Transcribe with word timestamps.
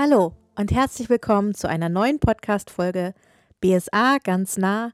Hallo 0.00 0.32
und 0.54 0.70
herzlich 0.70 1.10
willkommen 1.10 1.54
zu 1.56 1.68
einer 1.68 1.88
neuen 1.88 2.20
Podcast-Folge 2.20 3.14
BSA 3.60 4.18
ganz 4.22 4.56
nah, 4.56 4.92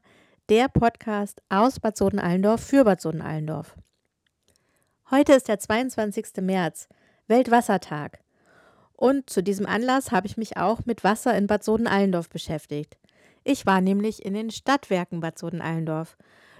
der 0.49 0.67
Podcast 0.67 1.43
aus 1.47 1.79
Bad 1.79 1.95
Soden-Allendorf 1.95 2.59
für 2.59 2.85
Bad 2.85 3.01
Soden-Allendorf. 3.01 3.75
Heute 5.11 5.33
ist 5.33 5.47
der 5.47 5.59
22. 5.59 6.41
März, 6.41 6.89
Weltwassertag. 7.27 8.17
Und 8.93 9.29
zu 9.29 9.43
diesem 9.43 9.67
Anlass 9.67 10.11
habe 10.11 10.25
ich 10.25 10.37
mich 10.37 10.57
auch 10.57 10.87
mit 10.87 11.03
Wasser 11.03 11.37
in 11.37 11.45
Bad 11.45 11.63
Soden-Allendorf 11.63 12.27
beschäftigt. 12.27 12.97
Ich 13.43 13.67
war 13.67 13.81
nämlich 13.81 14.25
in 14.25 14.33
den 14.33 14.49
Stadtwerken 14.49 15.19
Bad 15.19 15.37
Soden-Allendorf. 15.37 16.17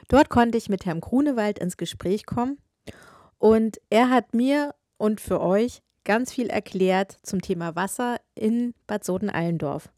Dort 0.07 0.29
konnte 0.29 0.59
ich 0.59 0.70
mit 0.70 0.86
Herrn 0.86 1.01
Grunewald 1.01 1.57
ins 1.57 1.78
Gespräch 1.78 2.28
kommen 2.28 2.59
und 3.39 3.82
er 3.89 4.12
hat 4.12 4.36
mir 4.36 4.75
und 4.98 5.20
für 5.20 5.42
euch 5.42 5.82
ganz 6.05 6.32
viel 6.32 6.47
erklärt 6.47 7.18
zum 7.23 7.41
Thema 7.41 7.75
Wasser 7.75 8.18
in 8.36 8.73
Bad 8.87 9.04
Soden-Allendorf. 9.04 9.89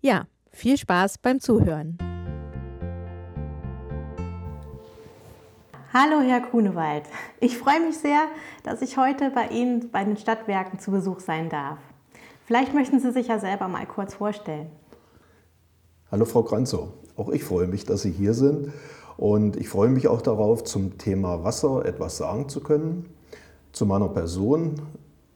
Ja, 0.00 0.26
viel 0.50 0.76
Spaß 0.76 1.18
beim 1.18 1.38
Zuhören. 1.38 1.98
Hallo, 5.92 6.20
Herr 6.20 6.40
Grunewald. 6.40 7.04
Ich 7.40 7.58
freue 7.58 7.80
mich 7.80 7.98
sehr, 7.98 8.22
dass 8.62 8.80
ich 8.80 8.96
heute 8.96 9.30
bei 9.30 9.48
Ihnen 9.48 9.90
bei 9.90 10.04
den 10.04 10.16
Stadtwerken 10.16 10.78
zu 10.78 10.90
Besuch 10.90 11.20
sein 11.20 11.50
darf. 11.50 11.78
Vielleicht 12.46 12.74
möchten 12.74 13.00
Sie 13.00 13.12
sich 13.12 13.28
ja 13.28 13.38
selber 13.38 13.68
mal 13.68 13.86
kurz 13.86 14.14
vorstellen. 14.14 14.70
Hallo, 16.10 16.24
Frau 16.24 16.42
Kranzow. 16.42 16.88
Auch 17.16 17.28
ich 17.28 17.44
freue 17.44 17.66
mich, 17.66 17.84
dass 17.84 18.02
Sie 18.02 18.12
hier 18.12 18.34
sind. 18.34 18.72
Und 19.16 19.56
ich 19.56 19.68
freue 19.68 19.90
mich 19.90 20.08
auch 20.08 20.22
darauf, 20.22 20.64
zum 20.64 20.96
Thema 20.96 21.44
Wasser 21.44 21.84
etwas 21.84 22.16
sagen 22.16 22.48
zu 22.48 22.60
können. 22.60 23.10
Zu 23.72 23.84
meiner 23.84 24.08
Person. 24.08 24.80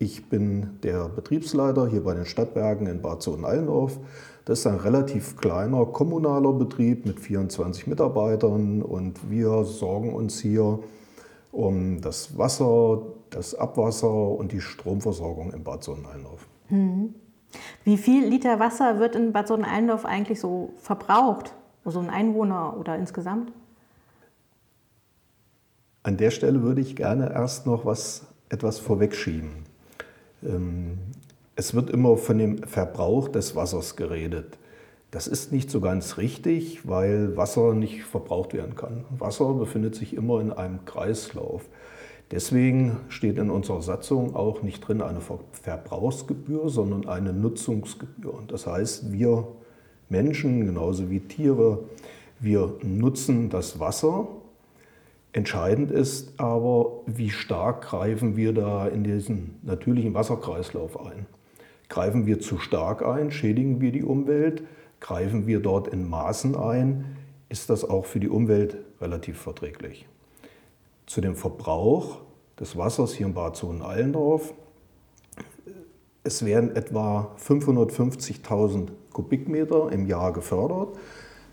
Ich 0.05 0.29
bin 0.29 0.79
der 0.83 1.09
Betriebsleiter 1.09 1.89
hier 1.89 2.05
bei 2.05 2.13
den 2.13 2.27
Stadtwerken 2.27 2.87
in 2.89 3.01
Bad 3.01 3.23
Sohn-Allendorf. 3.23 3.99
Das 4.45 4.59
ist 4.59 4.67
ein 4.67 4.77
relativ 4.77 5.39
kleiner 5.39 5.87
kommunaler 5.87 6.53
Betrieb 6.53 7.07
mit 7.07 7.19
24 7.19 7.87
Mitarbeitern 7.87 8.83
und 8.83 9.31
wir 9.31 9.65
sorgen 9.65 10.13
uns 10.13 10.39
hier 10.41 10.81
um 11.53 12.03
das 12.03 12.37
Wasser, 12.37 13.01
das 13.31 13.55
Abwasser 13.55 14.13
und 14.13 14.53
die 14.53 14.61
Stromversorgung 14.61 15.55
in 15.55 15.65
Bad 15.65 15.83
Sohn-Allendorf. 15.83 16.47
Hm. 16.67 17.15
Wie 17.85 17.97
viel 17.97 18.27
Liter 18.29 18.61
Wasser 18.61 18.99
wird 18.99 19.17
in 19.17 19.33
Bad 19.33 19.49
Sohn-Allendorf 19.49 20.05
eigentlich 20.05 20.39
so 20.39 20.75
verbraucht? 20.77 21.55
So 21.87 21.99
ein 22.01 22.11
Einwohner 22.11 22.77
oder 22.79 22.99
insgesamt? 22.99 23.53
An 26.03 26.19
der 26.19 26.31
Stelle 26.31 26.61
würde 26.61 26.83
ich 26.83 26.95
gerne 26.95 27.33
erst 27.33 27.65
noch 27.65 27.87
was, 27.87 28.27
etwas 28.51 28.79
vorwegschieben. 28.79 29.64
Ähm, 30.45 30.99
es 31.57 31.75
wird 31.75 31.91
immer 31.91 32.17
von 32.17 32.39
dem 32.39 32.59
Verbrauch 32.65 33.29
des 33.29 33.55
Wassers 33.55 33.97
geredet. 33.97 34.59
Das 35.11 35.29
ist 35.29 35.53
nicht 35.53 35.71
so 35.71 35.81
ganz 35.81 36.19
richtig, 36.19 36.89
weil 36.89 37.37
Wasser 37.37 37.75
nicht 37.75 38.03
verbraucht 38.03 38.53
werden 38.53 38.75
kann. 38.75 39.05
Wasser 39.17 39.53
befindet 39.55 39.95
sich 39.95 40.15
immer 40.15 40.41
in 40.41 40.53
einem 40.53 40.85
Kreislauf. 40.85 41.69
Deswegen 42.33 42.97
steht 43.09 43.39
in 43.39 43.51
unserer 43.51 43.83
Satzung 43.83 44.35
auch 44.35 44.63
nicht 44.63 44.81
drin 44.81 45.03
eine 45.03 45.21
Verbrauchsgebühr, 45.21 46.69
sondern 46.69 47.07
eine 47.07 47.33
Nutzungsgebühr. 47.33 48.43
Das 48.49 48.67
heißt, 48.67 49.13
wir 49.13 49.47
Menschen, 50.09 50.67
genauso 50.67 51.11
wie 51.11 51.21
Tiere, 51.21 51.85
wir 52.41 52.75
nutzen 52.83 53.51
das 53.51 53.79
Wasser 53.79 54.27
Entscheidend 55.35 55.91
ist 55.91 56.39
aber, 56.39 57.01
wie 57.07 57.29
stark 57.29 57.83
greifen 57.83 58.37
wir 58.37 58.53
da 58.53 58.87
in 58.87 59.03
diesen 59.03 59.59
natürlichen 59.65 60.15
Wasserkreislauf 60.15 61.05
ein. 61.05 61.27
Greifen 61.89 62.25
wir 62.25 62.39
zu 62.39 62.59
stark 62.59 63.05
ein, 63.05 63.33
schädigen 63.33 63.81
wir 63.81 63.91
die 63.91 64.05
Umwelt, 64.05 64.63
greifen 65.01 65.49
wir 65.49 65.59
dort 65.59 65.89
in 65.89 66.09
Maßen 66.09 66.55
ein, 66.55 67.17
ist 67.49 67.69
das 67.69 67.85
auch 67.85 68.07
für 68.07 68.21
die 68.21 68.29
Umwelt 68.29 68.77
relativ 69.01 69.41
verträglich. 69.41 70.07
Zu 71.07 71.21
dem 71.21 71.35
Verbrauch 71.35 72.21
des 72.61 72.77
Wassers 72.77 73.13
hier 73.13 73.27
in 73.27 73.35
Bad 73.35 73.57
Sohn-Allendorf. 73.57 74.55
Es 76.23 76.45
werden 76.45 76.77
etwa 76.77 77.35
550.000 77.45 78.91
Kubikmeter 79.13 79.91
im 79.91 80.07
Jahr 80.07 80.33
gefördert. 80.33 80.97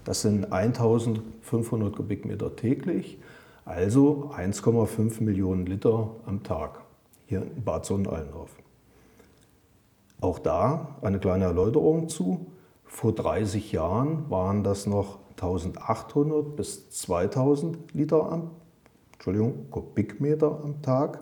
Das 0.04 0.22
sind 0.22 0.54
1.500 0.54 1.96
Kubikmeter 1.96 2.56
täglich. 2.56 3.18
Also 3.66 4.32
1,5 4.36 5.24
Millionen 5.24 5.66
Liter 5.66 6.10
am 6.26 6.44
Tag 6.44 6.82
hier 7.28 7.44
in 7.44 7.64
Bad 7.64 7.86
Sonnenallendorf. 7.86 8.52
Auch 10.20 10.40
da 10.40 10.98
eine 11.02 11.20
kleine 11.20 11.46
Erläuterung 11.46 12.10
zu. 12.10 12.48
Vor 12.86 13.14
30 13.14 13.72
Jahren 13.72 14.30
waren 14.30 14.64
das 14.64 14.88
noch 14.88 15.20
1800 15.32 16.56
bis 16.56 16.90
2000 16.90 17.94
Liter 17.94 18.32
am, 18.32 18.52
Entschuldigung, 19.14 19.70
Kubikmeter 19.72 20.60
am 20.64 20.82
Tag. 20.82 21.22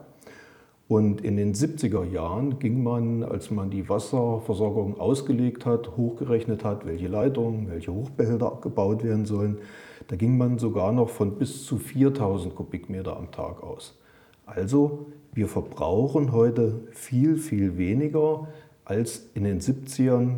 Und 0.90 1.22
in 1.22 1.38
den 1.38 1.54
70er 1.54 2.04
Jahren 2.04 2.58
ging 2.58 2.82
man, 2.82 3.22
als 3.22 3.52
man 3.52 3.70
die 3.70 3.88
Wasserversorgung 3.88 5.00
ausgelegt 5.00 5.64
hat, 5.68 5.96
hochgerechnet 5.96 6.64
hat, 6.64 6.84
welche 6.88 7.08
Leitungen, 7.08 7.70
welche 7.70 7.94
Hochbehälter 7.94 8.48
abgebaut 8.48 9.04
werden 9.04 9.28
sollen, 9.28 9.60
da 10.08 10.16
ging 10.16 10.36
man 10.36 10.58
sogar 10.58 10.92
noch 10.92 11.10
von 11.10 11.36
bis 11.36 11.64
zu 11.64 11.78
4000 11.78 12.56
Kubikmeter 12.56 13.16
am 13.16 13.30
Tag 13.30 13.62
aus. 13.62 14.00
Also 14.48 15.06
wir 15.32 15.48
verbrauchen 15.48 16.32
heute 16.32 16.82
viel, 16.90 17.38
viel 17.38 17.78
weniger, 17.78 18.48
als 18.84 19.30
in 19.36 19.44
den 19.44 19.62
70ern 19.62 20.38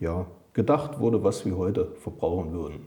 ja, 0.00 0.26
gedacht 0.54 0.98
wurde, 0.98 1.22
was 1.22 1.46
wir 1.46 1.56
heute 1.56 1.92
verbrauchen 2.00 2.52
würden. 2.52 2.80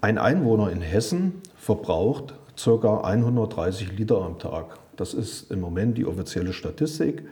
Ein 0.00 0.16
Einwohner 0.16 0.72
in 0.72 0.80
Hessen 0.80 1.42
verbraucht 1.56 2.32
ca. 2.56 3.02
130 3.02 3.98
Liter 3.98 4.22
am 4.22 4.38
Tag. 4.38 4.78
Das 4.96 5.14
ist 5.14 5.50
im 5.50 5.60
Moment 5.60 5.96
die 5.98 6.06
offizielle 6.06 6.52
Statistik. 6.52 7.22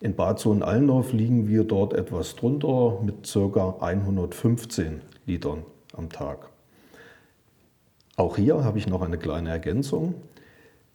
In 0.00 0.14
Bad 0.14 0.38
Sohn-Allendorf 0.38 1.12
liegen 1.12 1.48
wir 1.48 1.64
dort 1.64 1.92
etwas 1.92 2.34
drunter 2.36 3.00
mit 3.02 3.30
ca. 3.32 3.76
115 3.80 5.00
Litern 5.26 5.64
am 5.96 6.08
Tag. 6.10 6.48
Auch 8.16 8.36
hier 8.36 8.64
habe 8.64 8.78
ich 8.78 8.86
noch 8.86 9.02
eine 9.02 9.18
kleine 9.18 9.50
Ergänzung. 9.50 10.14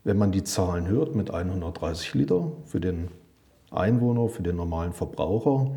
Wenn 0.03 0.17
man 0.17 0.31
die 0.31 0.43
Zahlen 0.43 0.87
hört 0.87 1.15
mit 1.15 1.31
130 1.31 2.13
Liter 2.13 2.51
für 2.65 2.79
den 2.79 3.09
Einwohner, 3.71 4.29
für 4.29 4.41
den 4.41 4.55
normalen 4.55 4.93
Verbraucher, 4.93 5.71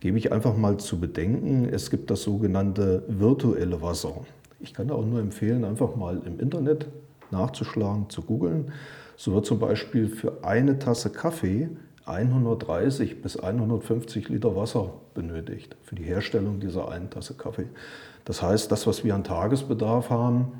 gebe 0.00 0.18
ich 0.18 0.32
einfach 0.32 0.56
mal 0.56 0.78
zu 0.78 0.98
bedenken, 0.98 1.68
es 1.70 1.90
gibt 1.90 2.10
das 2.10 2.22
sogenannte 2.22 3.04
virtuelle 3.08 3.80
Wasser. 3.82 4.14
Ich 4.58 4.74
kann 4.74 4.88
da 4.88 4.94
auch 4.94 5.06
nur 5.06 5.20
empfehlen, 5.20 5.64
einfach 5.64 5.96
mal 5.96 6.20
im 6.26 6.40
Internet 6.40 6.88
nachzuschlagen, 7.30 8.10
zu 8.10 8.22
googeln. 8.22 8.72
So 9.22 9.34
wird 9.34 9.44
zum 9.44 9.58
Beispiel 9.58 10.08
für 10.08 10.44
eine 10.44 10.78
Tasse 10.78 11.10
Kaffee 11.10 11.68
130 12.06 13.20
bis 13.20 13.36
150 13.36 14.30
Liter 14.30 14.56
Wasser 14.56 14.94
benötigt 15.12 15.76
für 15.82 15.94
die 15.94 16.04
Herstellung 16.04 16.58
dieser 16.58 16.88
einen 16.88 17.10
Tasse 17.10 17.34
Kaffee. 17.34 17.66
Das 18.24 18.40
heißt, 18.40 18.72
das, 18.72 18.86
was 18.86 19.04
wir 19.04 19.14
an 19.14 19.22
Tagesbedarf 19.22 20.08
haben, 20.08 20.52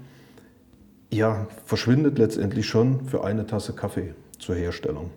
ja, 1.10 1.46
verschwindet 1.64 2.18
letztendlich 2.18 2.66
schon 2.66 3.06
für 3.06 3.24
eine 3.24 3.46
Tasse 3.46 3.72
Kaffee 3.72 4.12
zur 4.38 4.56
Herstellung. 4.56 5.10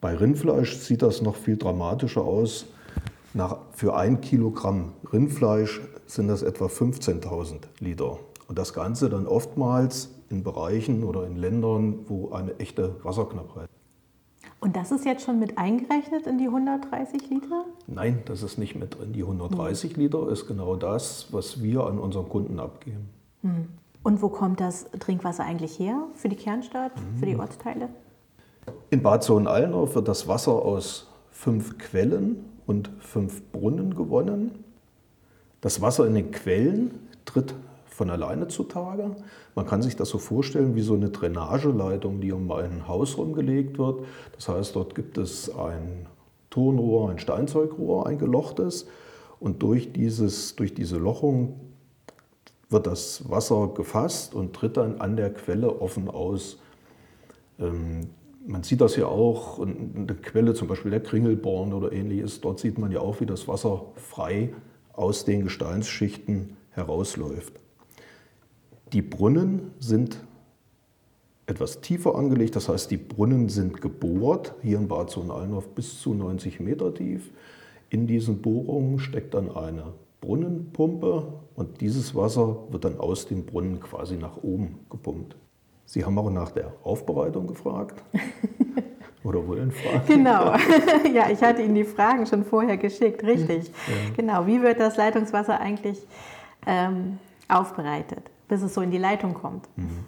Bei 0.00 0.16
Rindfleisch 0.16 0.78
sieht 0.78 1.02
das 1.02 1.20
noch 1.20 1.36
viel 1.36 1.58
dramatischer 1.58 2.24
aus. 2.24 2.64
Nach, 3.34 3.58
für 3.72 3.94
ein 3.94 4.22
Kilogramm 4.22 4.94
Rindfleisch 5.12 5.82
sind 6.06 6.28
das 6.28 6.40
etwa 6.40 6.64
15.000 6.64 7.58
Liter. 7.80 8.18
Und 8.48 8.58
das 8.58 8.72
Ganze 8.72 9.10
dann 9.10 9.26
oftmals 9.26 10.08
in 10.32 10.42
Bereichen 10.42 11.04
oder 11.04 11.26
in 11.26 11.36
Ländern, 11.36 12.00
wo 12.08 12.30
eine 12.30 12.58
echte 12.58 12.96
Wasserknappheit. 13.04 13.68
Und 14.58 14.76
das 14.76 14.90
ist 14.90 15.04
jetzt 15.04 15.24
schon 15.24 15.38
mit 15.38 15.58
eingerechnet 15.58 16.26
in 16.26 16.38
die 16.38 16.46
130 16.46 17.30
Liter? 17.30 17.64
Nein, 17.86 18.22
das 18.26 18.42
ist 18.42 18.58
nicht 18.58 18.74
mit 18.76 18.98
drin. 18.98 19.12
Die 19.12 19.22
130 19.22 19.94
hm. 19.94 20.02
Liter 20.02 20.28
ist 20.28 20.46
genau 20.46 20.76
das, 20.76 21.32
was 21.32 21.62
wir 21.62 21.84
an 21.84 21.98
unseren 21.98 22.28
Kunden 22.28 22.58
abgeben. 22.58 23.08
Hm. 23.42 23.68
Und 24.02 24.22
wo 24.22 24.28
kommt 24.28 24.60
das 24.60 24.86
Trinkwasser 24.98 25.44
eigentlich 25.44 25.78
her 25.78 26.06
für 26.14 26.28
die 26.28 26.36
Kernstadt, 26.36 26.92
mhm. 26.96 27.18
für 27.18 27.26
die 27.26 27.36
Ortsteile? 27.36 27.88
In 28.90 29.02
Bad 29.02 29.22
Sohn-Allendorf 29.22 29.94
wird 29.94 30.08
das 30.08 30.26
Wasser 30.26 30.52
aus 30.52 31.08
fünf 31.30 31.78
Quellen 31.78 32.44
und 32.66 32.90
fünf 32.98 33.42
Brunnen 33.52 33.94
gewonnen. 33.94 34.64
Das 35.60 35.80
Wasser 35.80 36.06
in 36.06 36.14
den 36.14 36.30
Quellen 36.32 37.08
tritt 37.24 37.54
von 37.92 38.10
alleine 38.10 38.48
zutage. 38.48 39.16
Man 39.54 39.66
kann 39.66 39.82
sich 39.82 39.96
das 39.96 40.08
so 40.08 40.18
vorstellen 40.18 40.74
wie 40.74 40.82
so 40.82 40.94
eine 40.94 41.10
Drainageleitung, 41.10 42.20
die 42.20 42.32
um 42.32 42.50
ein 42.52 42.88
Haus 42.88 43.18
rumgelegt 43.18 43.78
wird. 43.78 44.04
Das 44.34 44.48
heißt, 44.48 44.76
dort 44.76 44.94
gibt 44.94 45.18
es 45.18 45.54
ein 45.54 46.06
Tonrohr, 46.50 47.10
ein 47.10 47.18
Steinzeugrohr, 47.18 48.06
ein 48.06 48.18
gelochtes. 48.18 48.86
Und 49.40 49.62
durch, 49.62 49.92
dieses, 49.92 50.56
durch 50.56 50.74
diese 50.74 50.98
Lochung 50.98 51.60
wird 52.68 52.86
das 52.86 53.28
Wasser 53.28 53.70
gefasst 53.74 54.34
und 54.34 54.54
tritt 54.54 54.76
dann 54.76 55.00
an 55.00 55.16
der 55.16 55.32
Quelle 55.32 55.80
offen 55.80 56.08
aus. 56.08 56.58
Ähm, 57.58 58.08
man 58.46 58.62
sieht 58.62 58.80
das 58.80 58.96
ja 58.96 59.06
auch, 59.06 59.60
eine 59.60 60.14
Quelle, 60.20 60.54
zum 60.54 60.68
Beispiel 60.68 60.90
der 60.90 61.02
Kringelborn 61.02 61.72
oder 61.72 61.92
ähnliches, 61.92 62.40
dort 62.40 62.58
sieht 62.58 62.78
man 62.78 62.90
ja 62.90 63.00
auch, 63.00 63.20
wie 63.20 63.26
das 63.26 63.46
Wasser 63.46 63.84
frei 63.96 64.52
aus 64.92 65.24
den 65.24 65.44
Gesteinsschichten 65.44 66.56
herausläuft. 66.70 67.54
Die 68.92 69.02
Brunnen 69.02 69.72
sind 69.78 70.18
etwas 71.46 71.80
tiefer 71.80 72.14
angelegt, 72.14 72.56
das 72.56 72.68
heißt, 72.68 72.90
die 72.90 72.96
Brunnen 72.96 73.48
sind 73.48 73.80
gebohrt, 73.80 74.54
hier 74.62 74.78
in 74.78 74.88
Bad 74.88 75.10
Sohn-Allendorf 75.10 75.68
bis 75.70 76.00
zu 76.00 76.14
90 76.14 76.60
Meter 76.60 76.94
tief. 76.94 77.30
In 77.90 78.06
diesen 78.06 78.40
Bohrungen 78.40 78.98
steckt 78.98 79.34
dann 79.34 79.50
eine 79.54 79.92
Brunnenpumpe 80.20 81.32
und 81.56 81.80
dieses 81.80 82.14
Wasser 82.14 82.56
wird 82.70 82.84
dann 82.84 82.98
aus 82.98 83.26
dem 83.26 83.44
Brunnen 83.44 83.80
quasi 83.80 84.16
nach 84.16 84.36
oben 84.42 84.78
gepumpt. 84.88 85.36
Sie 85.84 86.04
haben 86.04 86.16
auch 86.18 86.30
nach 86.30 86.52
der 86.52 86.72
Aufbereitung 86.84 87.46
gefragt. 87.46 88.02
Oder 89.24 89.46
wollen 89.46 89.70
fragen? 89.70 90.02
Genau. 90.06 90.54
ja, 91.14 91.30
ich 91.30 91.42
hatte 91.42 91.62
Ihnen 91.62 91.74
die 91.74 91.84
Fragen 91.84 92.26
schon 92.26 92.44
vorher 92.44 92.76
geschickt, 92.76 93.22
richtig. 93.24 93.68
Ja. 93.68 94.14
Genau. 94.16 94.46
Wie 94.46 94.62
wird 94.62 94.80
das 94.80 94.96
Leitungswasser 94.96 95.60
eigentlich 95.60 95.98
ähm, 96.66 97.18
aufbereitet, 97.48 98.30
bis 98.48 98.62
es 98.62 98.74
so 98.74 98.80
in 98.80 98.90
die 98.90 98.98
Leitung 98.98 99.34
kommt? 99.34 99.68
Mhm. 99.76 100.04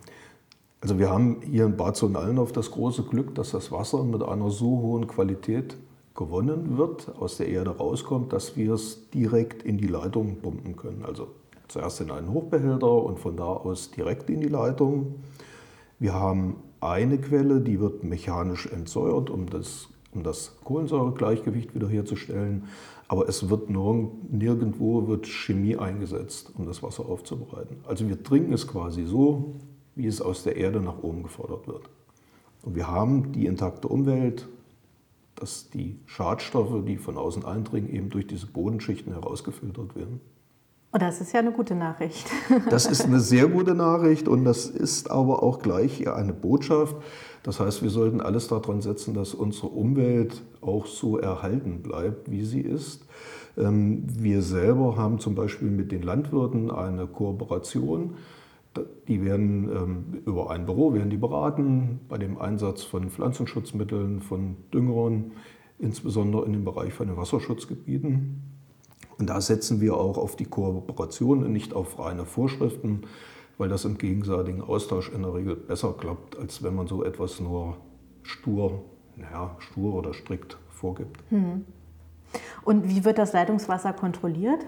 Also 0.80 0.98
wir 0.98 1.08
haben 1.08 1.40
hier 1.42 1.64
in 1.64 1.76
Bad 1.76 1.96
Sohn-Allendorf 1.96 2.52
das 2.52 2.70
große 2.70 3.04
Glück, 3.04 3.34
dass 3.34 3.52
das 3.52 3.72
Wasser 3.72 4.04
mit 4.04 4.22
einer 4.22 4.50
so 4.50 4.66
hohen 4.66 5.06
Qualität 5.06 5.76
gewonnen 6.14 6.76
wird, 6.76 7.14
aus 7.18 7.38
der 7.38 7.48
Erde 7.48 7.76
rauskommt, 7.76 8.32
dass 8.32 8.56
wir 8.56 8.74
es 8.74 9.10
direkt 9.10 9.62
in 9.62 9.78
die 9.78 9.86
Leitung 9.86 10.36
pumpen 10.42 10.76
können. 10.76 11.04
Also 11.04 11.28
zuerst 11.68 12.00
in 12.00 12.10
einen 12.10 12.30
Hochbehälter 12.30 12.92
und 13.02 13.18
von 13.18 13.36
da 13.36 13.44
aus 13.44 13.90
direkt 13.90 14.30
in 14.30 14.40
die 14.40 14.48
Leitung. 14.48 15.16
Wir 15.98 16.14
haben 16.14 16.56
eine 16.80 17.18
Quelle, 17.18 17.60
die 17.60 17.80
wird 17.80 18.04
mechanisch 18.04 18.66
entsäuert, 18.66 19.30
um 19.30 19.48
das, 19.48 19.88
um 20.12 20.22
das 20.22 20.52
Kohlensäuregleichgewicht 20.64 21.74
wiederherzustellen. 21.74 22.64
Aber 23.14 23.28
es 23.28 23.48
wird 23.48 23.70
nirgendwo 23.70 25.06
wird 25.06 25.28
Chemie 25.28 25.76
eingesetzt, 25.76 26.50
um 26.58 26.66
das 26.66 26.82
Wasser 26.82 27.06
aufzubereiten. 27.08 27.76
Also 27.86 28.08
wir 28.08 28.20
trinken 28.20 28.52
es 28.52 28.66
quasi 28.66 29.04
so, 29.04 29.54
wie 29.94 30.08
es 30.08 30.20
aus 30.20 30.42
der 30.42 30.56
Erde 30.56 30.80
nach 30.80 31.00
oben 31.00 31.22
gefordert 31.22 31.68
wird. 31.68 31.88
Und 32.62 32.74
wir 32.74 32.88
haben 32.88 33.30
die 33.30 33.46
intakte 33.46 33.86
Umwelt, 33.86 34.48
dass 35.36 35.70
die 35.70 36.00
Schadstoffe, 36.06 36.84
die 36.84 36.96
von 36.96 37.16
außen 37.16 37.44
eindringen, 37.44 37.88
eben 37.88 38.10
durch 38.10 38.26
diese 38.26 38.48
Bodenschichten 38.48 39.12
herausgefiltert 39.12 39.94
werden. 39.94 40.20
Und 40.94 41.02
das 41.02 41.20
ist 41.20 41.32
ja 41.32 41.40
eine 41.40 41.50
gute 41.50 41.74
Nachricht. 41.74 42.24
Das 42.70 42.86
ist 42.86 43.04
eine 43.04 43.18
sehr 43.18 43.48
gute 43.48 43.74
Nachricht 43.74 44.28
und 44.28 44.44
das 44.44 44.66
ist 44.66 45.10
aber 45.10 45.42
auch 45.42 45.58
gleich 45.58 46.08
eine 46.08 46.32
Botschaft. 46.32 46.94
Das 47.42 47.58
heißt, 47.58 47.82
wir 47.82 47.90
sollten 47.90 48.20
alles 48.20 48.46
daran 48.46 48.80
setzen, 48.80 49.12
dass 49.12 49.34
unsere 49.34 49.66
Umwelt 49.66 50.44
auch 50.60 50.86
so 50.86 51.18
erhalten 51.18 51.82
bleibt, 51.82 52.30
wie 52.30 52.44
sie 52.44 52.60
ist. 52.60 53.04
Ähm, 53.58 54.04
wir 54.06 54.40
selber 54.40 54.96
haben 54.96 55.18
zum 55.18 55.34
Beispiel 55.34 55.68
mit 55.68 55.90
den 55.90 56.02
Landwirten 56.02 56.70
eine 56.70 57.08
Kooperation. 57.08 58.14
Die 59.08 59.24
werden 59.24 59.68
ähm, 59.74 60.22
über 60.26 60.50
ein 60.50 60.64
Büro 60.64 60.94
werden 60.94 61.10
die 61.10 61.16
beraten 61.16 62.02
bei 62.08 62.18
dem 62.18 62.38
Einsatz 62.38 62.84
von 62.84 63.10
Pflanzenschutzmitteln, 63.10 64.20
von 64.20 64.58
Düngern, 64.72 65.32
insbesondere 65.80 66.46
in 66.46 66.52
dem 66.52 66.64
Bereich 66.64 66.94
von 66.94 67.08
den 67.08 67.16
Wasserschutzgebieten. 67.16 68.53
Und 69.18 69.30
da 69.30 69.40
setzen 69.40 69.80
wir 69.80 69.96
auch 69.96 70.18
auf 70.18 70.36
die 70.36 70.44
Kooperation 70.44 71.44
und 71.44 71.52
nicht 71.52 71.72
auf 71.72 71.98
reine 71.98 72.24
Vorschriften, 72.24 73.02
weil 73.58 73.68
das 73.68 73.84
im 73.84 73.98
gegenseitigen 73.98 74.62
Austausch 74.62 75.10
in 75.10 75.22
der 75.22 75.34
Regel 75.34 75.56
besser 75.56 75.92
klappt, 75.92 76.36
als 76.38 76.62
wenn 76.62 76.74
man 76.74 76.86
so 76.86 77.04
etwas 77.04 77.40
nur 77.40 77.76
stur, 78.22 78.82
naja, 79.16 79.56
stur 79.58 79.94
oder 79.94 80.12
strikt 80.12 80.58
vorgibt. 80.70 81.22
Hm. 81.30 81.64
Und 82.64 82.88
wie 82.88 83.04
wird 83.04 83.18
das 83.18 83.32
Leitungswasser 83.32 83.92
kontrolliert? 83.92 84.66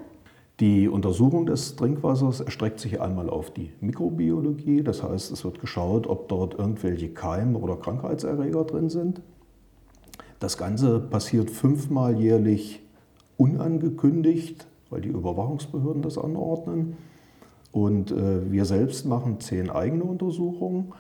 Die 0.61 0.89
Untersuchung 0.89 1.45
des 1.45 1.77
Trinkwassers 1.77 2.41
erstreckt 2.41 2.81
sich 2.81 3.01
einmal 3.01 3.29
auf 3.29 3.51
die 3.51 3.73
Mikrobiologie. 3.81 4.83
Das 4.83 5.03
heißt, 5.03 5.31
es 5.31 5.45
wird 5.45 5.61
geschaut, 5.61 6.07
ob 6.07 6.29
dort 6.29 6.59
irgendwelche 6.59 7.11
Keime 7.11 7.59
oder 7.59 7.77
Krankheitserreger 7.77 8.65
drin 8.65 8.89
sind. 8.89 9.21
Das 10.39 10.57
Ganze 10.57 11.01
passiert 11.01 11.51
fünfmal 11.51 12.19
jährlich 12.19 12.86
unangekündigt, 13.37 14.67
weil 14.91 15.01
die 15.01 15.09
Überwachungsbehörden 15.09 16.03
das 16.03 16.19
anordnen. 16.19 16.97
Und 17.73 18.11
äh, 18.11 18.51
wir 18.51 18.65
selbst 18.65 19.07
machen 19.07 19.41
zehn 19.41 19.71
eigene 19.71 20.05
Untersuchungen. 20.05 20.93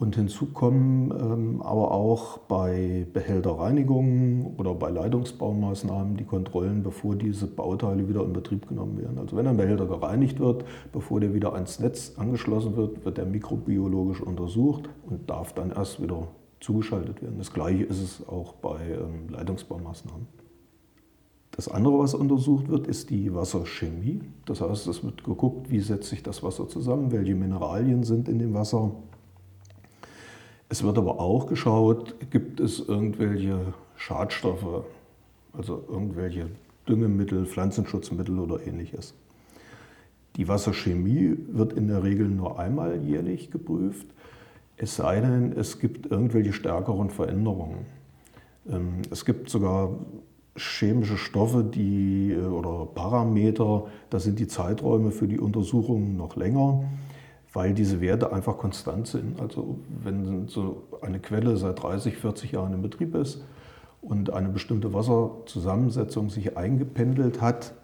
Und 0.00 0.16
hinzu 0.16 0.46
kommen 0.46 1.10
ähm, 1.10 1.60
aber 1.60 1.90
auch 1.90 2.38
bei 2.38 3.06
Behälterreinigungen 3.12 4.54
oder 4.56 4.74
bei 4.74 4.88
Leitungsbaumaßnahmen 4.88 6.16
die 6.16 6.24
Kontrollen, 6.24 6.82
bevor 6.82 7.16
diese 7.16 7.46
Bauteile 7.46 8.08
wieder 8.08 8.24
in 8.24 8.32
Betrieb 8.32 8.66
genommen 8.66 8.96
werden. 8.96 9.18
Also 9.18 9.36
wenn 9.36 9.46
ein 9.46 9.58
Behälter 9.58 9.84
gereinigt 9.84 10.40
wird, 10.40 10.64
bevor 10.90 11.20
der 11.20 11.34
wieder 11.34 11.52
ans 11.52 11.80
Netz 11.80 12.14
angeschlossen 12.16 12.76
wird, 12.76 13.04
wird 13.04 13.18
er 13.18 13.26
mikrobiologisch 13.26 14.22
untersucht 14.22 14.88
und 15.06 15.28
darf 15.28 15.52
dann 15.52 15.70
erst 15.70 16.02
wieder 16.02 16.28
zugeschaltet 16.60 17.20
werden. 17.20 17.36
Das 17.36 17.52
gleiche 17.52 17.84
ist 17.84 18.00
es 18.00 18.26
auch 18.26 18.54
bei 18.54 18.78
ähm, 18.80 19.28
Leitungsbaumaßnahmen. 19.28 20.39
Das 21.60 21.68
andere, 21.68 21.98
was 21.98 22.14
untersucht 22.14 22.70
wird, 22.70 22.86
ist 22.86 23.10
die 23.10 23.34
Wasserchemie. 23.34 24.22
Das 24.46 24.62
heißt, 24.62 24.86
es 24.86 25.04
wird 25.04 25.24
geguckt, 25.24 25.70
wie 25.70 25.80
setzt 25.80 26.08
sich 26.08 26.22
das 26.22 26.42
Wasser 26.42 26.66
zusammen, 26.70 27.12
welche 27.12 27.34
Mineralien 27.34 28.02
sind 28.02 28.30
in 28.30 28.38
dem 28.38 28.54
Wasser. 28.54 28.92
Es 30.70 30.82
wird 30.82 30.96
aber 30.96 31.20
auch 31.20 31.46
geschaut, 31.48 32.14
gibt 32.30 32.60
es 32.60 32.80
irgendwelche 32.80 33.74
Schadstoffe, 33.96 34.84
also 35.52 35.84
irgendwelche 35.86 36.46
Düngemittel, 36.88 37.44
Pflanzenschutzmittel 37.44 38.38
oder 38.38 38.66
ähnliches. 38.66 39.12
Die 40.36 40.48
Wasserchemie 40.48 41.36
wird 41.52 41.74
in 41.74 41.88
der 41.88 42.02
Regel 42.02 42.26
nur 42.26 42.58
einmal 42.58 43.02
jährlich 43.02 43.50
geprüft, 43.50 44.06
es 44.78 44.96
sei 44.96 45.20
denn, 45.20 45.52
es 45.58 45.78
gibt 45.78 46.10
irgendwelche 46.10 46.54
stärkeren 46.54 47.10
Veränderungen. 47.10 47.84
Ähm, 48.66 49.02
es 49.10 49.26
gibt 49.26 49.50
sogar 49.50 49.90
chemische 50.56 51.16
Stoffe 51.16 51.64
die, 51.64 52.32
äh, 52.32 52.44
oder 52.44 52.86
Parameter, 52.86 53.86
da 54.10 54.18
sind 54.18 54.38
die 54.38 54.48
Zeiträume 54.48 55.10
für 55.10 55.28
die 55.28 55.38
Untersuchungen 55.38 56.16
noch 56.16 56.36
länger, 56.36 56.84
weil 57.52 57.74
diese 57.74 58.00
Werte 58.00 58.32
einfach 58.32 58.58
konstant 58.58 59.06
sind. 59.06 59.40
Also 59.40 59.78
wenn 60.02 60.48
so 60.48 60.84
eine 61.02 61.18
Quelle 61.18 61.56
seit 61.56 61.82
30, 61.82 62.16
40 62.16 62.52
Jahren 62.52 62.74
in 62.74 62.82
Betrieb 62.82 63.14
ist 63.14 63.44
und 64.02 64.32
eine 64.32 64.48
bestimmte 64.48 64.92
Wasserzusammensetzung 64.92 66.30
sich 66.30 66.56
eingependelt 66.56 67.40
hat, 67.40 67.74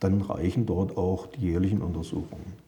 dann 0.00 0.20
reichen 0.20 0.66
dort 0.66 0.96
auch 0.96 1.26
die 1.26 1.40
jährlichen 1.40 1.80
Untersuchungen. 1.80 2.64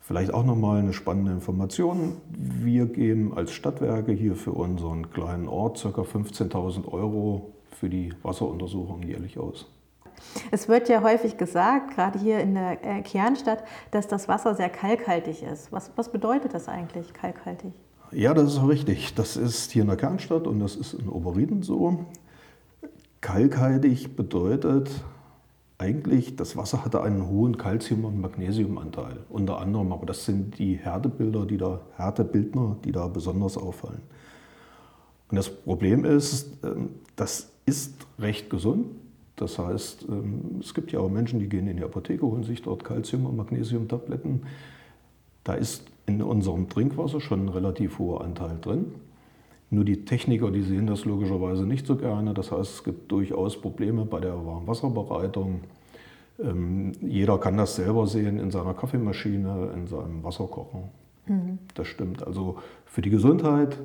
Vielleicht 0.00 0.34
auch 0.34 0.44
nochmal 0.44 0.80
eine 0.80 0.92
spannende 0.92 1.32
Information. 1.32 2.18
Wir 2.28 2.84
geben 2.84 3.32
als 3.34 3.52
Stadtwerke 3.52 4.12
hier 4.12 4.34
für 4.36 4.52
unseren 4.52 5.10
kleinen 5.10 5.48
Ort 5.48 5.80
ca. 5.80 6.02
15.000 6.02 6.86
Euro 6.92 7.54
für 7.74 7.88
die 7.88 8.12
Wasseruntersuchung 8.22 9.02
jährlich 9.02 9.38
aus. 9.38 9.66
Es 10.50 10.68
wird 10.68 10.88
ja 10.88 11.02
häufig 11.02 11.36
gesagt, 11.36 11.94
gerade 11.94 12.18
hier 12.18 12.38
in 12.40 12.54
der 12.54 12.84
äh, 12.84 13.02
Kernstadt, 13.02 13.64
dass 13.90 14.06
das 14.06 14.28
Wasser 14.28 14.54
sehr 14.54 14.70
kalkhaltig 14.70 15.42
ist. 15.42 15.72
Was, 15.72 15.90
was 15.96 16.10
bedeutet 16.10 16.54
das 16.54 16.68
eigentlich, 16.68 17.12
kalkhaltig? 17.12 17.72
Ja, 18.12 18.32
das 18.32 18.54
ist 18.54 18.66
richtig. 18.66 19.14
Das 19.14 19.36
ist 19.36 19.72
hier 19.72 19.82
in 19.82 19.88
der 19.88 19.96
Kernstadt 19.96 20.46
und 20.46 20.60
das 20.60 20.76
ist 20.76 20.94
in 20.94 21.08
Oberrieden 21.08 21.62
so. 21.62 22.06
Kalkhaltig 23.20 24.16
bedeutet 24.16 24.90
eigentlich, 25.78 26.36
das 26.36 26.56
Wasser 26.56 26.84
hatte 26.84 27.02
einen 27.02 27.28
hohen 27.28 27.58
Calcium- 27.58 28.04
und 28.04 28.20
Magnesiumanteil, 28.20 29.18
unter 29.28 29.58
anderem, 29.58 29.92
aber 29.92 30.06
das 30.06 30.24
sind 30.24 30.58
die 30.58 30.76
Härtebilder, 30.76 31.46
die 31.46 31.56
da, 31.56 31.80
Härtebildner, 31.96 32.76
die 32.84 32.92
da 32.92 33.08
besonders 33.08 33.56
auffallen. 33.56 34.02
Und 35.30 35.36
das 35.36 35.50
Problem 35.50 36.04
ist, 36.04 36.58
ähm, 36.62 36.90
das 37.16 37.50
ist 37.66 38.06
recht 38.18 38.50
gesund. 38.50 38.86
Das 39.36 39.58
heißt, 39.58 40.06
ähm, 40.08 40.60
es 40.60 40.74
gibt 40.74 40.92
ja 40.92 41.00
auch 41.00 41.10
Menschen, 41.10 41.40
die 41.40 41.48
gehen 41.48 41.66
in 41.66 41.76
die 41.76 41.84
Apotheke, 41.84 42.24
holen 42.24 42.44
sich 42.44 42.62
dort 42.62 42.84
Calcium- 42.84 43.26
und 43.26 43.36
Magnesiumtabletten. 43.36 44.42
Da 45.42 45.54
ist 45.54 45.86
in 46.06 46.22
unserem 46.22 46.68
Trinkwasser 46.68 47.20
schon 47.20 47.46
ein 47.46 47.48
relativ 47.48 47.98
hoher 47.98 48.22
Anteil 48.22 48.58
drin. 48.60 48.86
Nur 49.70 49.84
die 49.84 50.04
Techniker, 50.04 50.50
die 50.50 50.62
sehen 50.62 50.86
das 50.86 51.04
logischerweise 51.04 51.66
nicht 51.66 51.86
so 51.86 51.96
gerne. 51.96 52.32
Das 52.32 52.52
heißt, 52.52 52.74
es 52.74 52.84
gibt 52.84 53.10
durchaus 53.10 53.60
Probleme 53.60 54.04
bei 54.04 54.20
der 54.20 54.34
Warmwasserbereitung. 54.46 55.62
Ähm, 56.38 56.92
jeder 57.00 57.38
kann 57.38 57.56
das 57.56 57.76
selber 57.76 58.06
sehen 58.06 58.38
in 58.38 58.50
seiner 58.50 58.74
Kaffeemaschine, 58.74 59.70
in 59.74 59.86
seinem 59.86 60.22
Wasserkocher. 60.22 60.90
Mhm. 61.26 61.58
Das 61.74 61.88
stimmt. 61.88 62.24
Also 62.24 62.58
für 62.84 63.02
die 63.02 63.10
Gesundheit 63.10 63.78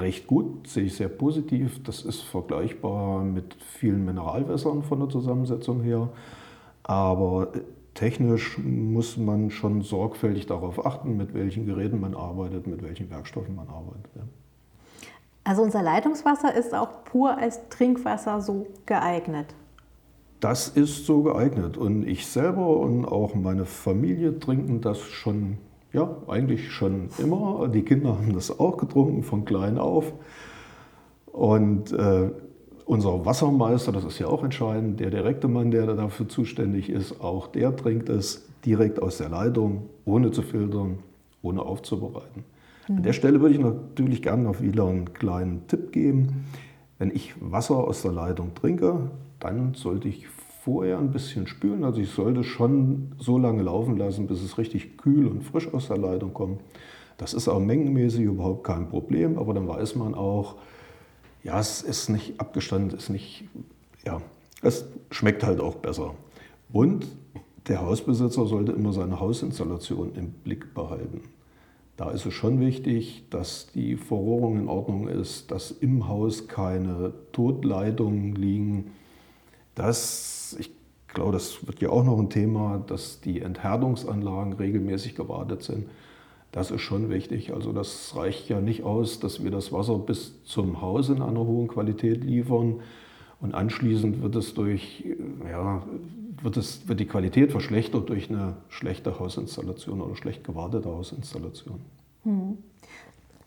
recht 0.00 0.26
gut, 0.26 0.66
sehe 0.68 0.84
ich 0.84 0.96
sehr 0.96 1.08
positiv. 1.08 1.82
Das 1.82 2.02
ist 2.02 2.22
vergleichbar 2.22 3.22
mit 3.22 3.54
vielen 3.54 4.04
Mineralwässern 4.04 4.82
von 4.82 5.00
der 5.00 5.08
Zusammensetzung 5.08 5.82
her. 5.82 6.08
Aber 6.82 7.48
technisch 7.94 8.58
muss 8.58 9.16
man 9.16 9.50
schon 9.50 9.82
sorgfältig 9.82 10.46
darauf 10.46 10.84
achten, 10.84 11.16
mit 11.16 11.34
welchen 11.34 11.66
Geräten 11.66 12.00
man 12.00 12.14
arbeitet, 12.14 12.66
mit 12.66 12.82
welchen 12.82 13.10
Werkstoffen 13.10 13.54
man 13.54 13.68
arbeitet. 13.68 14.10
Ja. 14.16 14.22
Also 15.44 15.62
unser 15.62 15.82
Leitungswasser 15.82 16.54
ist 16.54 16.74
auch 16.74 17.04
pur 17.04 17.36
als 17.36 17.68
Trinkwasser 17.68 18.40
so 18.40 18.66
geeignet. 18.86 19.54
Das 20.40 20.68
ist 20.68 21.06
so 21.06 21.22
geeignet 21.22 21.76
und 21.76 22.06
ich 22.06 22.26
selber 22.26 22.76
und 22.78 23.04
auch 23.06 23.34
meine 23.34 23.66
Familie 23.66 24.38
trinken 24.38 24.80
das 24.80 25.00
schon, 25.00 25.58
ja, 25.94 26.16
eigentlich 26.26 26.72
schon 26.72 27.08
immer. 27.18 27.68
Die 27.68 27.82
Kinder 27.82 28.18
haben 28.18 28.34
das 28.34 28.58
auch 28.58 28.76
getrunken 28.76 29.22
von 29.22 29.44
klein 29.44 29.78
auf. 29.78 30.12
Und 31.26 31.92
äh, 31.92 32.30
unser 32.84 33.24
Wassermeister, 33.24 33.92
das 33.92 34.04
ist 34.04 34.18
ja 34.18 34.26
auch 34.26 34.44
entscheidend, 34.44 35.00
der 35.00 35.10
direkte 35.10 35.48
Mann, 35.48 35.70
der 35.70 35.86
dafür 35.86 36.28
zuständig 36.28 36.90
ist, 36.90 37.20
auch 37.20 37.46
der 37.46 37.74
trinkt 37.74 38.08
es 38.08 38.46
direkt 38.66 39.00
aus 39.00 39.18
der 39.18 39.28
Leitung, 39.28 39.88
ohne 40.04 40.32
zu 40.32 40.42
filtern, 40.42 40.98
ohne 41.42 41.62
aufzubereiten. 41.62 42.44
Mhm. 42.88 42.96
An 42.96 43.02
der 43.04 43.12
Stelle 43.12 43.40
würde 43.40 43.54
ich 43.54 43.60
natürlich 43.60 44.20
gerne 44.20 44.42
noch 44.42 44.60
wieder 44.60 44.86
einen 44.86 45.12
kleinen 45.14 45.66
Tipp 45.68 45.92
geben. 45.92 46.44
Wenn 46.98 47.10
ich 47.10 47.34
Wasser 47.40 47.76
aus 47.76 48.02
der 48.02 48.12
Leitung 48.12 48.54
trinke, 48.54 49.10
dann 49.40 49.74
sollte 49.74 50.08
ich 50.08 50.26
vorher 50.64 50.98
ein 50.98 51.10
bisschen 51.10 51.46
spülen. 51.46 51.84
Also 51.84 52.00
ich 52.00 52.10
sollte 52.10 52.42
schon 52.42 53.12
so 53.18 53.36
lange 53.36 53.62
laufen 53.62 53.98
lassen, 53.98 54.26
bis 54.26 54.42
es 54.42 54.56
richtig 54.56 54.96
kühl 54.96 55.26
und 55.26 55.42
frisch 55.42 55.72
aus 55.74 55.88
der 55.88 55.98
Leitung 55.98 56.32
kommt. 56.32 56.62
Das 57.18 57.34
ist 57.34 57.48
auch 57.48 57.60
mengenmäßig 57.60 58.22
überhaupt 58.22 58.64
kein 58.64 58.88
Problem, 58.88 59.38
aber 59.38 59.52
dann 59.52 59.68
weiß 59.68 59.94
man 59.96 60.14
auch, 60.14 60.56
ja, 61.42 61.60
es 61.60 61.82
ist 61.82 62.08
nicht 62.08 62.40
abgestanden, 62.40 62.96
es 62.96 63.04
ist 63.04 63.10
nicht, 63.10 63.44
ja, 64.06 64.22
es 64.62 64.86
schmeckt 65.10 65.44
halt 65.44 65.60
auch 65.60 65.76
besser. 65.76 66.14
Und 66.72 67.06
der 67.68 67.82
Hausbesitzer 67.82 68.46
sollte 68.46 68.72
immer 68.72 68.94
seine 68.94 69.20
Hausinstallation 69.20 70.14
im 70.14 70.30
Blick 70.30 70.72
behalten. 70.72 71.20
Da 71.98 72.10
ist 72.10 72.24
es 72.24 72.32
schon 72.32 72.58
wichtig, 72.58 73.24
dass 73.28 73.70
die 73.72 73.96
Verrohrung 73.96 74.58
in 74.58 74.68
Ordnung 74.68 75.08
ist, 75.08 75.50
dass 75.50 75.70
im 75.70 76.08
Haus 76.08 76.48
keine 76.48 77.12
Totleitungen 77.32 78.34
liegen. 78.34 78.92
Das, 79.74 80.56
ich 80.58 80.70
glaube, 81.08 81.32
das 81.32 81.66
wird 81.66 81.80
ja 81.80 81.90
auch 81.90 82.04
noch 82.04 82.18
ein 82.18 82.30
Thema, 82.30 82.82
dass 82.86 83.20
die 83.20 83.40
Entherdungsanlagen 83.40 84.52
regelmäßig 84.54 85.14
gewartet 85.14 85.62
sind. 85.62 85.88
Das 86.52 86.70
ist 86.70 86.82
schon 86.82 87.10
wichtig. 87.10 87.52
Also 87.52 87.72
das 87.72 88.14
reicht 88.14 88.48
ja 88.48 88.60
nicht 88.60 88.84
aus, 88.84 89.18
dass 89.18 89.42
wir 89.42 89.50
das 89.50 89.72
Wasser 89.72 89.98
bis 89.98 90.44
zum 90.44 90.80
Haus 90.80 91.08
in 91.08 91.20
einer 91.20 91.40
hohen 91.40 91.66
Qualität 91.66 92.22
liefern 92.22 92.80
und 93.40 93.54
anschließend 93.54 94.22
wird 94.22 94.36
es 94.36 94.54
durch, 94.54 95.04
ja, 95.50 95.82
wird, 96.42 96.56
es, 96.56 96.88
wird 96.88 97.00
die 97.00 97.06
Qualität 97.06 97.50
verschlechtert 97.50 98.08
durch 98.08 98.30
eine 98.30 98.56
schlechte 98.68 99.18
Hausinstallation 99.18 100.00
oder 100.00 100.16
schlecht 100.16 100.44
gewartete 100.44 100.88
Hausinstallation. 100.88 101.80
Hm. 102.22 102.58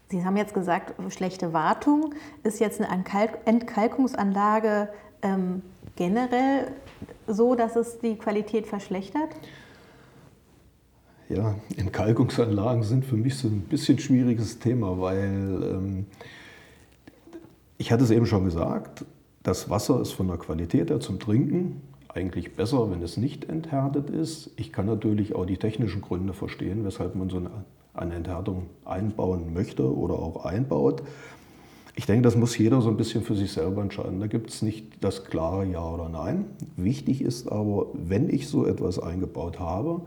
Sie 0.09 0.23
haben 0.23 0.37
jetzt 0.37 0.53
gesagt, 0.53 0.93
schlechte 1.11 1.51
Wartung. 1.51 2.13
Ist 2.43 2.59
jetzt 2.59 2.79
eine 2.79 3.03
Entkalkungsanlage 3.45 4.89
ähm, 5.21 5.63
generell 5.97 6.71
so, 7.27 7.55
dass 7.55 7.75
es 7.75 7.99
die 7.99 8.15
Qualität 8.15 8.65
verschlechtert? 8.65 9.29
Ja, 11.27 11.55
Entkalkungsanlagen 11.75 12.83
sind 12.83 13.03
für 13.03 13.17
mich 13.17 13.35
so 13.35 13.49
ein 13.49 13.61
bisschen 13.61 13.99
schwieriges 13.99 14.59
Thema, 14.59 14.97
weil 15.01 15.61
ähm, 15.61 16.05
ich 17.77 17.91
hatte 17.91 18.05
es 18.05 18.11
eben 18.11 18.25
schon 18.25 18.45
gesagt, 18.45 19.03
das 19.43 19.69
Wasser 19.69 20.01
ist 20.01 20.13
von 20.13 20.29
der 20.29 20.37
Qualität 20.37 20.89
her 20.89 21.01
zum 21.01 21.19
Trinken 21.19 21.81
eigentlich 22.07 22.55
besser, 22.55 22.89
wenn 22.89 23.01
es 23.01 23.17
nicht 23.17 23.49
enthärtet 23.49 24.09
ist. 24.09 24.51
Ich 24.55 24.71
kann 24.71 24.85
natürlich 24.85 25.35
auch 25.35 25.45
die 25.45 25.57
technischen 25.57 26.01
Gründe 26.01 26.33
verstehen, 26.33 26.85
weshalb 26.85 27.15
man 27.15 27.29
so 27.29 27.37
eine, 27.37 27.51
eine 27.93 28.15
Enthärtung 28.15 28.67
einbauen 28.85 29.53
möchte 29.53 29.95
oder 29.95 30.15
auch 30.15 30.45
einbaut. 30.45 31.03
Ich 31.97 32.05
denke, 32.05 32.21
das 32.21 32.35
muss 32.35 32.55
jeder 32.55 32.79
so 32.79 32.89
ein 32.89 32.95
bisschen 32.95 33.23
für 33.23 33.35
sich 33.35 33.51
selber 33.51 33.81
entscheiden. 33.81 34.19
Da 34.19 34.27
gibt 34.27 34.51
es 34.51 34.61
nicht 34.61 35.03
das 35.03 35.25
klare 35.25 35.65
Ja 35.65 35.83
oder 35.83 36.09
Nein. 36.09 36.45
Wichtig 36.75 37.23
ist 37.23 37.51
aber, 37.51 37.87
wenn 37.93 38.29
ich 38.29 38.47
so 38.47 38.67
etwas 38.67 38.99
eingebaut 38.99 39.59
habe, 39.59 40.01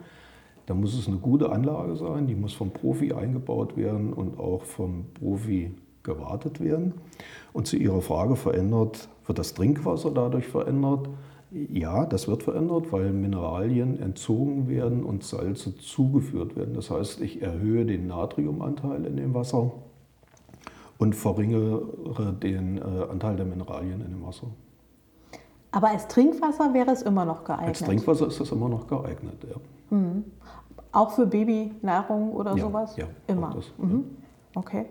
da 0.67 0.75
muss 0.75 0.97
es 0.97 1.09
eine 1.09 1.17
gute 1.17 1.51
Anlage 1.51 1.97
sein, 1.97 2.29
die 2.29 2.37
muss 2.37 2.53
vom 2.53 2.71
Profi 2.71 3.13
eingebaut 3.13 3.77
werden 3.77 4.13
und 4.13 4.39
auch 4.39 4.63
vom 4.63 5.07
Profi 5.15 5.73
gewartet 6.05 6.61
werden. 6.61 6.95
Und 7.53 7.67
zu 7.67 7.77
Ihrer 7.77 8.03
Frage 8.03 8.37
verändert, 8.37 9.09
wird 9.27 9.41
das 9.41 9.55
Trinkwasser 9.55 10.13
dadurch 10.13 10.47
verändert? 10.47 11.09
Ja, 11.51 12.07
das 12.07 12.29
wird 12.29 12.45
verändert, 12.45 12.93
weil 12.93 13.13
Mineralien 13.13 13.99
entzogen 13.99 14.69
werden 14.69 15.03
und 15.03 15.25
Salze 15.25 15.77
zugeführt 15.77 16.55
werden. 16.55 16.75
Das 16.75 16.89
heißt, 16.89 17.21
ich 17.21 17.43
erhöhe 17.43 17.85
den 17.85 18.07
Natriumanteil 18.07 19.05
in 19.07 19.17
dem 19.17 19.35
Wasser 19.35 19.73
und 21.01 21.17
verringere 21.17 21.83
den 22.43 22.77
äh, 22.77 23.11
Anteil 23.11 23.35
der 23.35 23.47
Mineralien 23.47 24.03
in 24.03 24.13
dem 24.13 24.27
Wasser. 24.27 24.47
Aber 25.73 25.89
als 25.89 26.07
Trinkwasser 26.09 26.75
wäre 26.75 26.91
es 26.91 27.01
immer 27.03 27.25
noch 27.25 27.43
geeignet? 27.43 27.69
Als 27.69 27.79
Trinkwasser 27.81 28.27
ist 28.27 28.39
es 28.39 28.53
immer 28.53 28.69
noch 28.69 28.87
geeignet, 28.87 29.39
ja. 29.49 29.97
Mhm. 29.97 30.25
Auch 30.93 31.13
für 31.13 31.27
Babynahrung 31.27 32.33
oder 32.33 32.55
ja, 32.55 32.63
sowas? 32.63 32.97
Ja, 32.97 33.07
immer. 33.27 33.53
Das, 33.55 33.65
mhm. 33.79 34.05
ja. 34.55 34.61
Okay. 34.61 34.87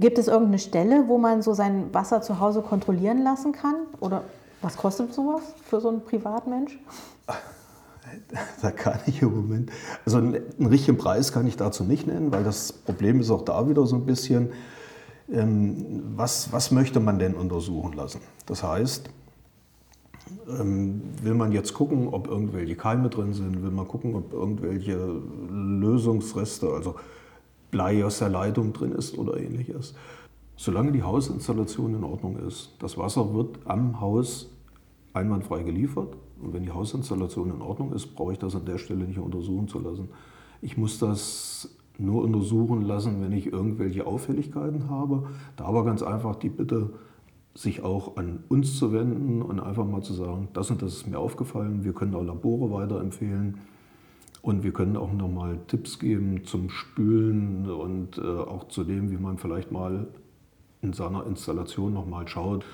Gibt 0.00 0.18
es 0.18 0.26
irgendeine 0.26 0.58
Stelle, 0.58 1.04
wo 1.06 1.18
man 1.18 1.40
so 1.40 1.54
sein 1.54 1.94
Wasser 1.94 2.20
zu 2.20 2.40
Hause 2.40 2.62
kontrollieren 2.62 3.22
lassen 3.22 3.52
kann? 3.52 3.76
Oder 4.00 4.24
was 4.60 4.76
kostet 4.76 5.14
sowas 5.14 5.42
für 5.62 5.80
so 5.80 5.88
einen 5.88 6.02
Privatmensch? 6.04 6.78
Da 8.62 8.70
kann 8.70 9.00
ich 9.06 9.20
im 9.20 9.34
Moment, 9.34 9.72
also 10.04 10.18
einen, 10.18 10.36
einen, 10.36 10.66
richtigen 10.68 10.96
Preis 10.96 11.32
kann 11.32 11.44
ich 11.44 11.56
dazu 11.56 11.82
nicht 11.82 12.06
nennen, 12.06 12.30
weil 12.30 12.44
das 12.44 12.72
Problem 12.72 13.18
ist 13.18 13.32
auch 13.32 13.42
da 13.42 13.68
wieder 13.68 13.84
so 13.84 13.96
ein 13.96 14.06
bisschen, 14.06 14.52
was, 15.28 16.52
was 16.52 16.70
möchte 16.70 17.00
man 17.00 17.18
denn 17.18 17.34
untersuchen 17.34 17.94
lassen? 17.94 18.20
Das 18.46 18.62
heißt, 18.62 19.10
ähm, 20.48 21.02
will 21.22 21.34
man 21.34 21.52
jetzt 21.52 21.74
gucken, 21.74 22.08
ob 22.08 22.28
irgendwelche 22.28 22.76
Keime 22.76 23.08
drin 23.08 23.32
sind? 23.32 23.62
Will 23.62 23.70
man 23.70 23.88
gucken, 23.88 24.14
ob 24.14 24.32
irgendwelche 24.32 24.96
Lösungsreste, 25.50 26.68
also 26.68 26.96
Blei 27.70 28.04
aus 28.04 28.18
der 28.18 28.28
Leitung 28.28 28.72
drin 28.72 28.92
ist 28.92 29.18
oder 29.18 29.36
ähnliches? 29.36 29.94
Solange 30.56 30.92
die 30.92 31.02
Hausinstallation 31.02 31.94
in 31.94 32.04
Ordnung 32.04 32.38
ist, 32.38 32.72
das 32.78 32.96
Wasser 32.96 33.34
wird 33.34 33.58
am 33.66 34.00
Haus 34.00 34.50
einwandfrei 35.12 35.62
geliefert. 35.62 36.16
Und 36.40 36.52
wenn 36.52 36.62
die 36.62 36.70
Hausinstallation 36.70 37.50
in 37.50 37.62
Ordnung 37.62 37.92
ist, 37.92 38.14
brauche 38.14 38.32
ich 38.32 38.38
das 38.38 38.54
an 38.54 38.64
der 38.64 38.78
Stelle 38.78 39.04
nicht 39.04 39.18
untersuchen 39.18 39.68
zu 39.68 39.80
lassen. 39.80 40.08
Ich 40.62 40.76
muss 40.76 40.98
das 40.98 41.68
nur 41.98 42.22
untersuchen 42.22 42.82
lassen, 42.82 43.22
wenn 43.22 43.32
ich 43.32 43.52
irgendwelche 43.52 44.06
Auffälligkeiten 44.06 44.88
habe. 44.90 45.28
Da 45.56 45.64
aber 45.64 45.84
ganz 45.84 46.02
einfach 46.02 46.36
die 46.36 46.50
Bitte, 46.50 46.90
sich 47.54 47.82
auch 47.82 48.16
an 48.16 48.44
uns 48.48 48.78
zu 48.78 48.92
wenden 48.92 49.42
und 49.42 49.60
einfach 49.60 49.86
mal 49.86 50.02
zu 50.02 50.12
sagen, 50.12 50.48
das 50.52 50.70
und 50.70 50.82
das 50.82 50.94
ist 50.94 51.06
mir 51.06 51.18
aufgefallen. 51.18 51.84
Wir 51.84 51.94
können 51.94 52.14
auch 52.14 52.22
Labore 52.22 52.70
weiterempfehlen 52.70 53.58
und 54.42 54.62
wir 54.62 54.72
können 54.72 54.96
auch 54.96 55.12
nochmal 55.12 55.58
Tipps 55.66 55.98
geben 55.98 56.44
zum 56.44 56.68
Spülen 56.68 57.70
und 57.70 58.18
äh, 58.18 58.20
auch 58.20 58.68
zu 58.68 58.84
dem, 58.84 59.10
wie 59.10 59.16
man 59.16 59.38
vielleicht 59.38 59.72
mal 59.72 60.06
in 60.82 60.92
seiner 60.92 61.26
Installation 61.26 61.94
nochmal 61.94 62.28
schaut. 62.28 62.64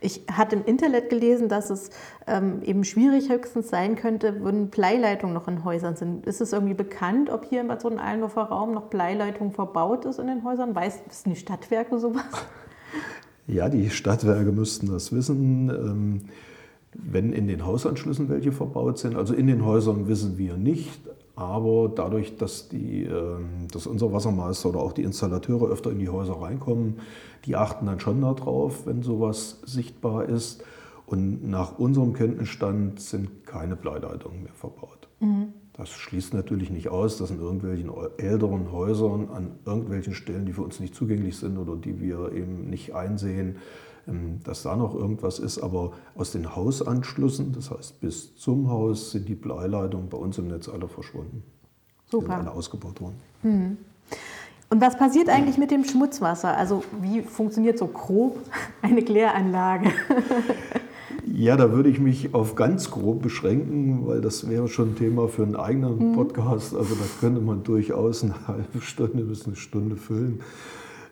Ich 0.00 0.22
hatte 0.32 0.56
im 0.56 0.64
Internet 0.64 1.10
gelesen, 1.10 1.48
dass 1.48 1.70
es 1.70 1.90
ähm, 2.26 2.62
eben 2.62 2.84
schwierig 2.84 3.30
höchstens 3.30 3.68
sein 3.68 3.96
könnte, 3.96 4.44
wenn 4.44 4.68
Bleileitungen 4.68 5.34
noch 5.34 5.48
in 5.48 5.64
Häusern 5.64 5.96
sind. 5.96 6.26
Ist 6.26 6.40
es 6.40 6.52
irgendwie 6.52 6.74
bekannt, 6.74 7.30
ob 7.30 7.44
hier 7.44 7.60
im 7.60 7.68
Bad 7.68 7.80
Sohn-Allendorfer 7.80 8.42
Raum 8.42 8.72
noch 8.72 8.86
Bleileitung 8.86 9.52
verbaut 9.52 10.04
ist 10.04 10.18
in 10.18 10.26
den 10.26 10.44
Häusern? 10.44 10.74
Weiß, 10.74 11.00
wissen 11.08 11.30
die 11.30 11.36
Stadtwerke 11.36 11.98
sowas? 11.98 12.24
Ja, 13.50 13.70
die 13.70 13.88
Stadtwerke 13.88 14.52
müssten 14.52 14.92
das 14.92 15.10
wissen. 15.10 15.70
Ähm, 15.70 16.20
wenn 16.92 17.32
in 17.32 17.48
den 17.48 17.64
Hausanschlüssen 17.64 18.28
welche 18.28 18.52
verbaut 18.52 18.98
sind, 18.98 19.16
also 19.16 19.32
in 19.32 19.46
den 19.46 19.64
Häusern 19.64 20.06
wissen 20.06 20.36
wir 20.36 20.58
nicht, 20.58 21.00
aber 21.38 21.88
dadurch, 21.88 22.36
dass, 22.36 22.68
die, 22.68 23.04
ähm, 23.04 23.68
dass 23.72 23.86
unser 23.86 24.12
Wassermeister 24.12 24.70
oder 24.70 24.80
auch 24.80 24.92
die 24.92 25.04
Installateure 25.04 25.68
öfter 25.68 25.92
in 25.92 26.00
die 26.00 26.08
Häuser 26.08 26.42
reinkommen, 26.42 26.96
die 27.44 27.54
achten 27.54 27.86
dann 27.86 28.00
schon 28.00 28.20
darauf, 28.20 28.86
wenn 28.86 29.02
sowas 29.02 29.60
sichtbar 29.64 30.28
ist. 30.28 30.64
Und 31.06 31.48
nach 31.48 31.78
unserem 31.78 32.12
Kenntnisstand 32.12 33.00
sind 33.00 33.46
keine 33.46 33.76
Bleileitungen 33.76 34.42
mehr 34.42 34.52
verbaut. 34.52 35.08
Mhm. 35.20 35.52
Das 35.74 35.90
schließt 35.90 36.34
natürlich 36.34 36.70
nicht 36.70 36.88
aus, 36.88 37.18
dass 37.18 37.30
in 37.30 37.38
irgendwelchen 37.38 37.92
älteren 38.16 38.72
Häusern 38.72 39.28
an 39.30 39.52
irgendwelchen 39.64 40.14
Stellen, 40.14 40.44
die 40.44 40.52
für 40.52 40.62
uns 40.62 40.80
nicht 40.80 40.96
zugänglich 40.96 41.36
sind 41.36 41.56
oder 41.56 41.76
die 41.76 42.00
wir 42.00 42.32
eben 42.32 42.68
nicht 42.68 42.96
einsehen, 42.96 43.58
dass 44.44 44.62
da 44.62 44.76
noch 44.76 44.94
irgendwas 44.94 45.38
ist. 45.38 45.58
Aber 45.58 45.92
aus 46.14 46.32
den 46.32 46.54
Hausanschlüssen, 46.54 47.52
das 47.52 47.70
heißt 47.70 48.00
bis 48.00 48.36
zum 48.36 48.70
Haus, 48.70 49.10
sind 49.12 49.28
die 49.28 49.34
Bleileitungen 49.34 50.08
bei 50.08 50.18
uns 50.18 50.38
im 50.38 50.48
Netz 50.48 50.68
alle 50.68 50.88
verschwunden. 50.88 51.42
Super. 52.10 52.26
Die 52.26 52.32
sind 52.32 52.40
alle 52.40 52.52
ausgebaut 52.52 53.00
worden. 53.00 53.16
Mhm. 53.42 53.76
Und 54.70 54.80
was 54.82 54.98
passiert 54.98 55.30
eigentlich 55.30 55.56
mit 55.56 55.70
dem 55.70 55.84
Schmutzwasser? 55.84 56.56
Also 56.56 56.84
wie 57.00 57.22
funktioniert 57.22 57.78
so 57.78 57.86
grob 57.86 58.38
eine 58.82 59.02
Kläranlage? 59.02 59.92
Ja, 61.34 61.56
da 61.56 61.72
würde 61.72 61.90
ich 61.90 62.00
mich 62.00 62.34
auf 62.34 62.54
ganz 62.54 62.90
grob 62.90 63.22
beschränken, 63.22 64.06
weil 64.06 64.20
das 64.20 64.48
wäre 64.48 64.66
schon 64.68 64.90
ein 64.90 64.96
Thema 64.96 65.28
für 65.28 65.42
einen 65.42 65.56
eigenen 65.56 66.10
mhm. 66.10 66.14
Podcast. 66.14 66.74
Also 66.74 66.94
da 66.94 67.04
könnte 67.20 67.40
man 67.40 67.62
durchaus 67.62 68.24
eine 68.24 68.48
halbe 68.48 68.80
Stunde 68.80 69.24
bis 69.24 69.46
eine 69.46 69.56
Stunde 69.56 69.96
füllen. 69.96 70.40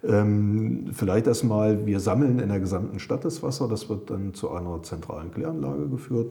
Ähm, 0.07 0.87
vielleicht 0.93 1.27
erstmal, 1.27 1.85
wir 1.85 1.99
sammeln 1.99 2.39
in 2.39 2.49
der 2.49 2.61
gesamten 2.61 3.01
Stadt 3.01 3.25
das 3.25 3.43
Wasser, 3.43 3.67
das 3.67 3.89
wird 3.89 4.11
dann 4.11 4.35
zu 4.35 4.51
einer 4.51 4.83
zentralen 4.83 5.33
Kläranlage 5.33 5.89
geführt. 5.89 6.31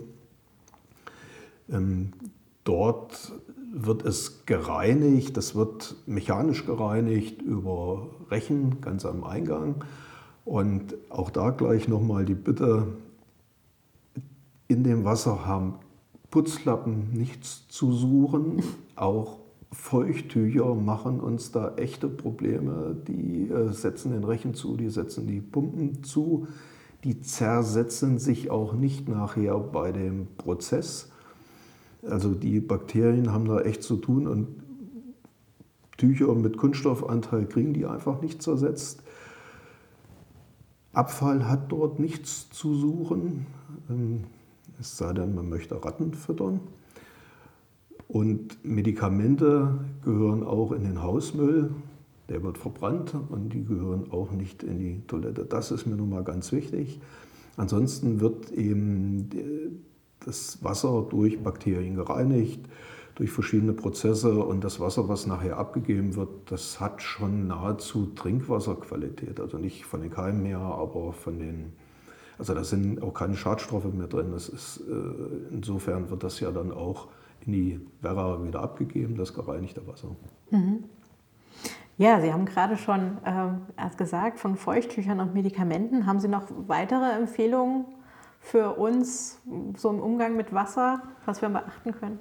Ähm, 1.70 2.14
dort 2.64 3.34
wird 3.74 4.06
es 4.06 4.46
gereinigt, 4.46 5.36
das 5.36 5.56
wird 5.56 5.96
mechanisch 6.06 6.66
gereinigt 6.66 7.42
über 7.42 8.08
Rechen 8.32 8.80
ganz 8.80 9.06
am 9.06 9.26
Eingang. 9.26 9.84
Und 10.46 10.96
auch 11.10 11.30
da 11.30 11.50
gleich 11.50 11.88
nochmal 11.90 12.24
die 12.24 12.36
Bitte, 12.36 12.88
in 14.68 14.84
dem 14.84 15.04
Wasser 15.04 15.46
haben 15.46 15.76
Putzlappen 16.32 17.12
nichts 17.12 17.68
zu 17.68 17.92
suchen. 17.92 18.64
Auch 18.96 19.40
Feuchttücher 19.72 20.74
machen 20.76 21.20
uns 21.20 21.52
da 21.52 21.76
echte 21.76 22.08
Probleme. 22.08 22.96
Die 23.08 23.50
äh, 23.50 23.72
setzen 23.72 24.12
den 24.12 24.24
Rechen 24.24 24.54
zu, 24.54 24.78
die 24.78 24.90
setzen 24.90 25.28
die 25.28 25.42
Pumpen 25.42 26.04
zu. 26.04 26.48
Die 27.04 27.22
zersetzen 27.22 28.18
sich 28.18 28.50
auch 28.50 28.74
nicht 28.74 29.08
nachher 29.08 29.60
bei 29.60 29.92
dem 29.92 30.28
Prozess. 30.38 31.12
Also 32.02 32.34
die 32.34 32.60
Bakterien 32.60 33.32
haben 33.32 33.48
da 33.48 33.62
echt 33.62 33.84
zu 33.84 33.98
tun 33.98 34.28
und 34.28 34.48
Tücher 35.98 36.34
mit 36.36 36.58
Kunststoffanteil 36.58 37.46
kriegen 37.46 37.74
die 37.74 37.86
einfach 37.86 38.22
nicht 38.22 38.42
zersetzt. 38.42 39.02
Abfall 40.94 41.48
hat 41.48 41.72
dort 41.72 42.00
nichts 42.00 42.50
zu 42.50 42.74
suchen, 42.74 43.46
ähm, 43.90 44.24
es 44.80 44.98
sei 44.98 45.14
denn, 45.14 45.36
man 45.36 45.50
möchte 45.50 45.84
Ratten 45.84 46.14
füttern. 46.14 46.60
Und 48.08 48.64
Medikamente 48.64 49.80
gehören 50.04 50.44
auch 50.44 50.72
in 50.72 50.84
den 50.84 51.02
Hausmüll. 51.02 51.72
Der 52.30 52.44
wird 52.44 52.58
verbrannt 52.58 53.14
und 53.30 53.50
die 53.50 53.64
gehören 53.64 54.12
auch 54.12 54.32
nicht 54.32 54.64
in 54.64 54.80
die 54.80 55.02
Toilette. 55.08 55.46
Das 55.46 55.72
ist 55.72 55.86
mir 55.86 55.96
nun 55.96 56.10
mal 56.10 56.24
ganz 56.24 56.52
wichtig. 56.52 57.00
Ansonsten 57.58 58.20
wird 58.20 58.52
eben 58.52 59.30
das 60.26 60.64
Wasser 60.64 61.06
durch 61.10 61.42
Bakterien 61.42 61.96
gereinigt, 61.96 62.62
durch 63.16 63.32
verschiedene 63.32 63.74
Prozesse 63.74 64.44
und 64.44 64.64
das 64.64 64.80
Wasser, 64.80 65.08
was 65.08 65.26
nachher 65.26 65.58
abgegeben 65.58 66.16
wird, 66.16 66.30
das 66.48 66.80
hat 66.80 67.02
schon 67.02 67.48
nahezu 67.48 68.08
Trinkwasserqualität. 68.08 69.40
Also 69.40 69.58
nicht 69.58 69.86
von 69.86 70.02
den 70.02 70.12
Keimen 70.12 70.46
her, 70.46 70.60
aber 70.60 71.14
von 71.14 71.40
den, 71.40 71.74
also 72.38 72.54
da 72.54 72.64
sind 72.64 73.02
auch 73.02 73.14
keine 73.14 73.38
Schadstoffe 73.38 73.92
mehr 73.94 74.08
drin. 74.08 74.32
Das 74.32 74.50
ist, 74.50 74.82
äh, 74.90 75.54
insofern 75.54 76.10
wird 76.10 76.24
das 76.24 76.40
ja 76.42 76.52
dann 76.52 76.72
auch 76.72 77.08
in 77.46 77.54
die 77.54 77.82
Werra 78.02 78.44
wieder 78.44 78.62
abgegeben, 78.62 79.16
das 79.16 79.34
gereinigte 79.34 79.86
Wasser. 79.88 80.10
Mhm. 80.52 80.84
Ja, 81.98 82.20
Sie 82.20 82.34
haben 82.34 82.46
gerade 82.46 82.76
schon 82.78 83.18
äh, 83.24 83.98
gesagt, 83.98 84.40
von 84.40 84.58
Feuchttüchern 84.58 85.22
und 85.22 85.34
Medikamenten. 85.34 86.06
Haben 86.06 86.20
Sie 86.20 86.28
noch 86.28 86.44
weitere 86.68 87.12
Empfehlungen 87.12 87.86
für 88.42 88.74
uns 88.74 89.40
so 89.78 89.90
im 89.90 90.00
Umgang 90.00 90.36
mit 90.36 90.54
Wasser, 90.54 91.02
was 91.26 91.42
wir 91.42 91.50
beachten 91.50 91.94
können? 91.94 92.20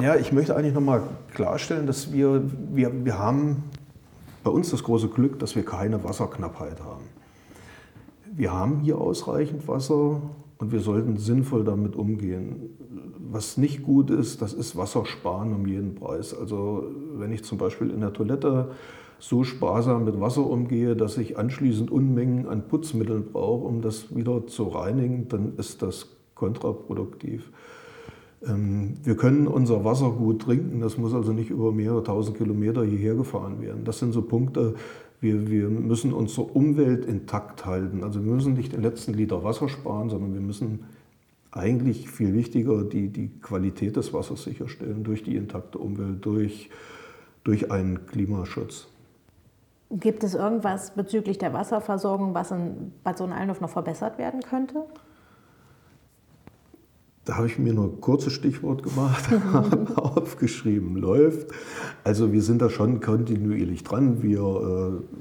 Ja, 0.00 0.14
ich 0.14 0.32
möchte 0.32 0.54
eigentlich 0.56 0.74
nochmal 0.74 1.02
klarstellen, 1.34 1.86
dass 1.86 2.12
wir, 2.12 2.42
wir, 2.72 3.04
wir 3.04 3.18
haben 3.18 3.64
bei 4.44 4.50
uns 4.50 4.70
das 4.70 4.84
große 4.84 5.08
Glück, 5.08 5.38
dass 5.40 5.56
wir 5.56 5.64
keine 5.64 6.02
Wasserknappheit 6.04 6.80
haben. 6.80 7.04
Wir 8.32 8.52
haben 8.52 8.80
hier 8.80 8.98
ausreichend 8.98 9.66
Wasser 9.66 10.22
und 10.58 10.72
wir 10.72 10.80
sollten 10.80 11.16
sinnvoll 11.16 11.64
damit 11.64 11.96
umgehen. 11.96 12.70
Was 13.32 13.56
nicht 13.56 13.82
gut 13.82 14.10
ist, 14.10 14.42
das 14.42 14.52
ist 14.52 14.76
Wasser 14.76 15.06
sparen 15.06 15.54
um 15.54 15.66
jeden 15.66 15.94
Preis. 15.94 16.34
Also 16.34 16.84
wenn 17.14 17.30
ich 17.32 17.44
zum 17.44 17.58
Beispiel 17.58 17.90
in 17.90 18.00
der 18.00 18.12
Toilette 18.12 18.70
so 19.20 19.44
sparsam 19.44 20.04
mit 20.04 20.20
Wasser 20.20 20.44
umgehe, 20.44 20.96
dass 20.96 21.16
ich 21.16 21.38
anschließend 21.38 21.90
Unmengen 21.90 22.48
an 22.48 22.66
Putzmitteln 22.66 23.26
brauche, 23.32 23.66
um 23.66 23.82
das 23.82 24.14
wieder 24.16 24.46
zu 24.46 24.64
reinigen, 24.64 25.28
dann 25.28 25.52
ist 25.58 25.82
das 25.82 26.08
kontraproduktiv. 26.34 27.52
Ähm, 28.46 28.94
wir 29.04 29.16
können 29.16 29.46
unser 29.46 29.84
Wasser 29.84 30.10
gut 30.10 30.42
trinken, 30.42 30.80
das 30.80 30.98
muss 30.98 31.14
also 31.14 31.32
nicht 31.32 31.50
über 31.50 31.70
mehrere 31.70 32.02
tausend 32.02 32.36
Kilometer 32.36 32.82
hierher 32.84 33.14
gefahren 33.14 33.60
werden. 33.60 33.84
Das 33.84 33.98
sind 33.98 34.12
so 34.12 34.22
Punkte, 34.22 34.74
wir, 35.20 35.50
wir 35.50 35.68
müssen 35.68 36.14
unsere 36.14 36.46
Umwelt 36.46 37.04
intakt 37.04 37.66
halten. 37.66 38.02
Also 38.02 38.24
wir 38.24 38.32
müssen 38.32 38.54
nicht 38.54 38.72
den 38.72 38.82
letzten 38.82 39.12
Liter 39.12 39.44
Wasser 39.44 39.68
sparen, 39.68 40.08
sondern 40.08 40.32
wir 40.32 40.40
müssen 40.40 40.80
eigentlich 41.52 42.08
viel 42.10 42.34
wichtiger 42.34 42.84
die, 42.84 43.08
die 43.08 43.28
Qualität 43.40 43.96
des 43.96 44.12
Wassers 44.12 44.44
sicherstellen 44.44 45.02
durch 45.04 45.22
die 45.22 45.36
intakte 45.36 45.78
Umwelt, 45.78 46.24
durch, 46.24 46.70
durch 47.44 47.70
einen 47.70 48.06
Klimaschutz. 48.06 48.86
Gibt 49.90 50.22
es 50.22 50.34
irgendwas 50.34 50.92
bezüglich 50.92 51.38
der 51.38 51.52
Wasserversorgung, 51.52 52.32
was 52.32 52.52
in 52.52 52.92
Bad 53.02 53.18
Sohn-Allendorf 53.18 53.60
noch 53.60 53.70
verbessert 53.70 54.18
werden 54.18 54.40
könnte? 54.40 54.84
Da 57.24 57.36
habe 57.36 57.48
ich 57.48 57.58
mir 57.58 57.74
nur 57.74 57.86
ein 57.86 58.00
kurzes 58.00 58.32
Stichwort 58.32 58.84
gemacht, 58.84 59.28
aufgeschrieben, 59.96 60.96
läuft. 60.96 61.48
Also 62.04 62.32
wir 62.32 62.42
sind 62.42 62.62
da 62.62 62.70
schon 62.70 63.00
kontinuierlich 63.00 63.82
dran. 63.82 64.22
Wir 64.22 64.40
äh, 64.40 65.20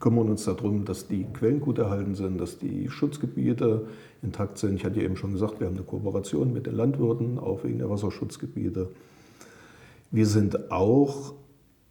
kümmern 0.00 0.28
uns 0.28 0.44
darum, 0.44 0.84
dass 0.84 1.08
die 1.08 1.24
Quellen 1.24 1.60
gut 1.60 1.78
erhalten 1.78 2.14
sind, 2.14 2.40
dass 2.40 2.58
die 2.58 2.88
Schutzgebiete 2.88 3.86
intakt 4.22 4.58
sind. 4.58 4.76
Ich 4.76 4.84
hatte 4.84 4.98
ja 4.98 5.04
eben 5.04 5.16
schon 5.16 5.32
gesagt, 5.32 5.60
wir 5.60 5.66
haben 5.66 5.76
eine 5.76 5.84
Kooperation 5.84 6.52
mit 6.52 6.66
den 6.66 6.74
Landwirten, 6.74 7.38
auch 7.38 7.64
wegen 7.64 7.78
der 7.78 7.90
Wasserschutzgebiete. 7.90 8.88
Wir 10.10 10.26
sind 10.26 10.70
auch 10.70 11.34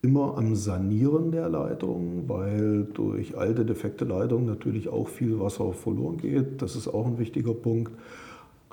immer 0.01 0.37
am 0.37 0.55
Sanieren 0.55 1.31
der 1.31 1.49
Leitungen, 1.49 2.29
weil 2.29 2.85
durch 2.85 3.37
alte, 3.37 3.65
defekte 3.65 4.05
Leitungen 4.05 4.45
natürlich 4.45 4.89
auch 4.89 5.07
viel 5.07 5.39
Wasser 5.39 5.73
verloren 5.73 6.17
geht. 6.17 6.61
Das 6.61 6.75
ist 6.75 6.87
auch 6.87 7.05
ein 7.05 7.17
wichtiger 7.17 7.53
Punkt. 7.53 7.91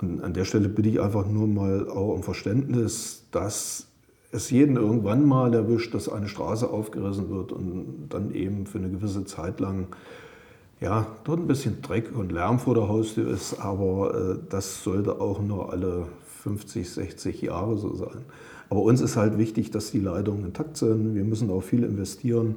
Und 0.00 0.22
an 0.22 0.32
der 0.32 0.44
Stelle 0.44 0.68
bitte 0.68 0.88
ich 0.88 1.00
einfach 1.00 1.26
nur 1.26 1.46
mal 1.46 1.88
auch 1.88 2.14
um 2.14 2.22
Verständnis, 2.22 3.26
dass 3.30 3.88
es 4.34 4.50
jeden 4.50 4.76
irgendwann 4.76 5.24
mal 5.26 5.54
erwischt, 5.54 5.94
dass 5.94 6.08
eine 6.08 6.28
Straße 6.28 6.68
aufgerissen 6.68 7.30
wird 7.30 7.52
und 7.52 8.08
dann 8.08 8.34
eben 8.34 8.66
für 8.66 8.78
eine 8.78 8.90
gewisse 8.90 9.24
Zeit 9.24 9.60
lang 9.60 9.86
ja, 10.80 11.06
dort 11.22 11.40
ein 11.40 11.46
bisschen 11.46 11.80
Dreck 11.82 12.10
und 12.14 12.32
Lärm 12.32 12.58
vor 12.58 12.74
der 12.74 12.88
Haustür 12.88 13.30
ist, 13.30 13.60
aber 13.60 14.14
äh, 14.14 14.38
das 14.50 14.82
sollte 14.82 15.20
auch 15.20 15.40
nur 15.40 15.72
alle 15.72 16.06
50, 16.42 16.90
60 16.90 17.42
Jahre 17.42 17.78
so 17.78 17.94
sein. 17.94 18.24
Aber 18.68 18.82
uns 18.82 19.00
ist 19.00 19.16
halt 19.16 19.38
wichtig, 19.38 19.70
dass 19.70 19.92
die 19.92 20.00
Leitungen 20.00 20.44
intakt 20.44 20.76
sind. 20.76 21.14
Wir 21.14 21.24
müssen 21.24 21.48
auch 21.50 21.62
viel 21.62 21.84
investieren, 21.84 22.56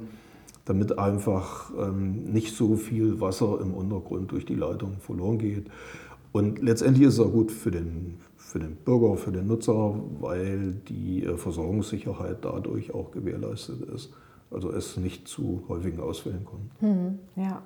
damit 0.64 0.98
einfach 0.98 1.70
ähm, 1.78 2.24
nicht 2.24 2.56
so 2.56 2.74
viel 2.74 3.20
Wasser 3.20 3.60
im 3.62 3.72
Untergrund 3.72 4.32
durch 4.32 4.44
die 4.44 4.56
Leitungen 4.56 4.98
verloren 4.98 5.38
geht. 5.38 5.68
Und 6.32 6.60
letztendlich 6.60 7.06
ist 7.06 7.14
es 7.14 7.20
auch 7.20 7.32
gut 7.32 7.50
für 7.50 7.70
den, 7.70 8.18
für 8.36 8.58
den 8.58 8.76
Bürger, 8.76 9.16
für 9.16 9.32
den 9.32 9.46
Nutzer, 9.46 9.94
weil 10.20 10.74
die 10.88 11.24
äh, 11.24 11.36
Versorgungssicherheit 11.36 12.38
dadurch 12.42 12.94
auch 12.94 13.10
gewährleistet 13.10 13.82
ist. 13.82 14.12
Also 14.50 14.70
es 14.70 14.96
nicht 14.96 15.28
zu 15.28 15.64
häufigen 15.68 16.00
Ausfällen 16.00 16.44
kommt. 16.44 16.70
Hm, 16.80 17.18
ja. 17.36 17.62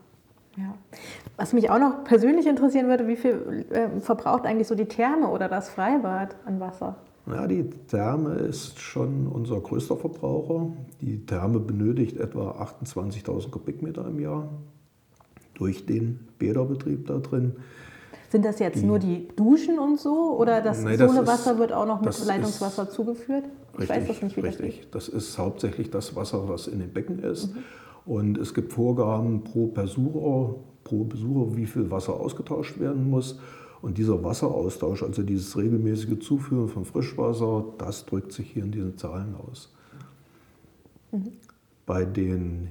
Ja. 0.57 0.75
Was 1.37 1.55
mich 1.55 1.70
auch 1.70 1.79
noch 1.79 2.05
persönlich 2.05 2.46
interessieren 2.46 2.88
würde, 2.88 3.09
wie 3.09 3.16
viel 3.16 3.64
äh, 3.70 4.01
verbraucht 4.01 4.44
eigentlich 4.44 4.68
so 4.68 4.75
die 4.75 4.85
Therme 4.85 5.29
oder 5.29 5.48
das 5.48 5.70
Freibad 5.70 6.37
an 6.44 6.61
Wasser? 6.61 6.96
Ja, 7.27 7.46
die 7.46 7.70
Therme 7.88 8.35
ist 8.35 8.79
schon 8.81 9.29
unser 9.29 9.61
größter 9.61 9.96
Verbraucher. 9.96 10.72
Die 11.01 11.25
Therme 11.25 11.61
benötigt 11.61 12.18
etwa 12.18 12.51
28.000 12.85 13.51
Kubikmeter 13.51 14.07
im 14.07 14.18
Jahr 14.18 14.51
durch 15.55 15.87
den 15.87 16.29
Bäderbetrieb 16.38 17.07
da 17.07 17.18
drin. 17.18 17.53
Sind 18.33 18.47
das 18.47 18.61
jetzt 18.61 18.81
die, 18.81 18.87
nur 18.87 18.99
die 18.99 19.29
Duschen 19.37 19.79
und 19.79 20.01
so 20.01 20.35
oder 20.38 20.62
das 20.62 20.81
nee, 20.81 20.97
Sohlewasser 20.97 21.59
wird 21.59 21.71
auch 21.71 21.85
noch 21.85 22.01
mit 22.01 22.18
Leitungswasser 22.25 22.85
ist, 22.85 22.95
zugeführt? 22.95 23.45
Ich 23.75 23.81
richtig, 23.81 23.90
weiß 23.90 24.09
das 24.09 24.23
nicht, 24.23 24.37
wie 24.38 24.40
richtig. 24.40 24.88
Das, 24.90 25.05
das 25.05 25.14
ist 25.14 25.37
hauptsächlich 25.37 25.90
das 25.90 26.16
Wasser, 26.16 26.49
was 26.49 26.66
in 26.66 26.79
den 26.79 26.95
Becken 26.95 27.18
ist. 27.18 27.55
Mhm. 27.55 27.59
Und 28.07 28.38
es 28.38 28.55
gibt 28.55 28.73
Vorgaben 28.73 29.45
pro 29.45 29.66
Besucher, 29.66 30.55
pro 30.83 31.05
Besucher, 31.05 31.55
wie 31.57 31.66
viel 31.66 31.90
Wasser 31.90 32.14
ausgetauscht 32.14 32.81
werden 32.81 33.11
muss. 33.11 33.38
Und 33.83 33.99
dieser 33.99 34.25
Wasseraustausch, 34.25 35.03
also 35.03 35.23
dieses 35.23 35.55
regelmäßige 35.55 36.18
Zuführen 36.21 36.71
von 36.71 36.87
Frischwasser, 36.87 37.66
das 37.77 38.07
drückt 38.07 38.33
sich 38.33 38.51
hier 38.51 38.64
in 38.64 38.73
diesen 38.73 38.97
Zahlen 38.97 39.35
aus. 39.47 39.75
Mhm. 41.11 41.33
Bei 41.85 42.07
den 42.07 42.68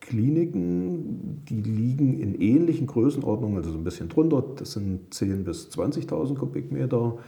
Kliniken, 0.00 1.42
die 1.48 1.60
liegen 1.60 2.18
in 2.18 2.40
ähnlichen 2.40 2.86
Größenordnungen, 2.86 3.58
also 3.58 3.70
so 3.70 3.78
ein 3.78 3.84
bisschen 3.84 4.08
drunter, 4.08 4.42
das 4.56 4.72
sind 4.72 5.12
10.000 5.14 5.44
bis 5.44 5.68
20.000 5.70 6.36
Kubikmeter. 6.36 7.18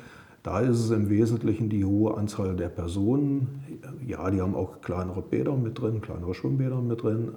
Da 0.43 0.61
ist 0.61 0.79
es 0.79 0.91
im 0.91 1.11
Wesentlichen 1.11 1.69
die 1.69 1.85
hohe 1.85 2.17
Anzahl 2.17 2.57
der 2.57 2.71
Personen. 2.71 3.61
Ja, 4.07 4.31
die 4.31 4.41
haben 4.41 4.55
auch 4.55 4.81
kleinere 4.81 5.21
Bäder 5.21 5.55
mit 5.57 5.79
drin, 5.79 6.01
kleinere 6.01 6.35
Schwimmbäder 6.35 6.81
mit 6.81 7.03
drin. 7.03 7.33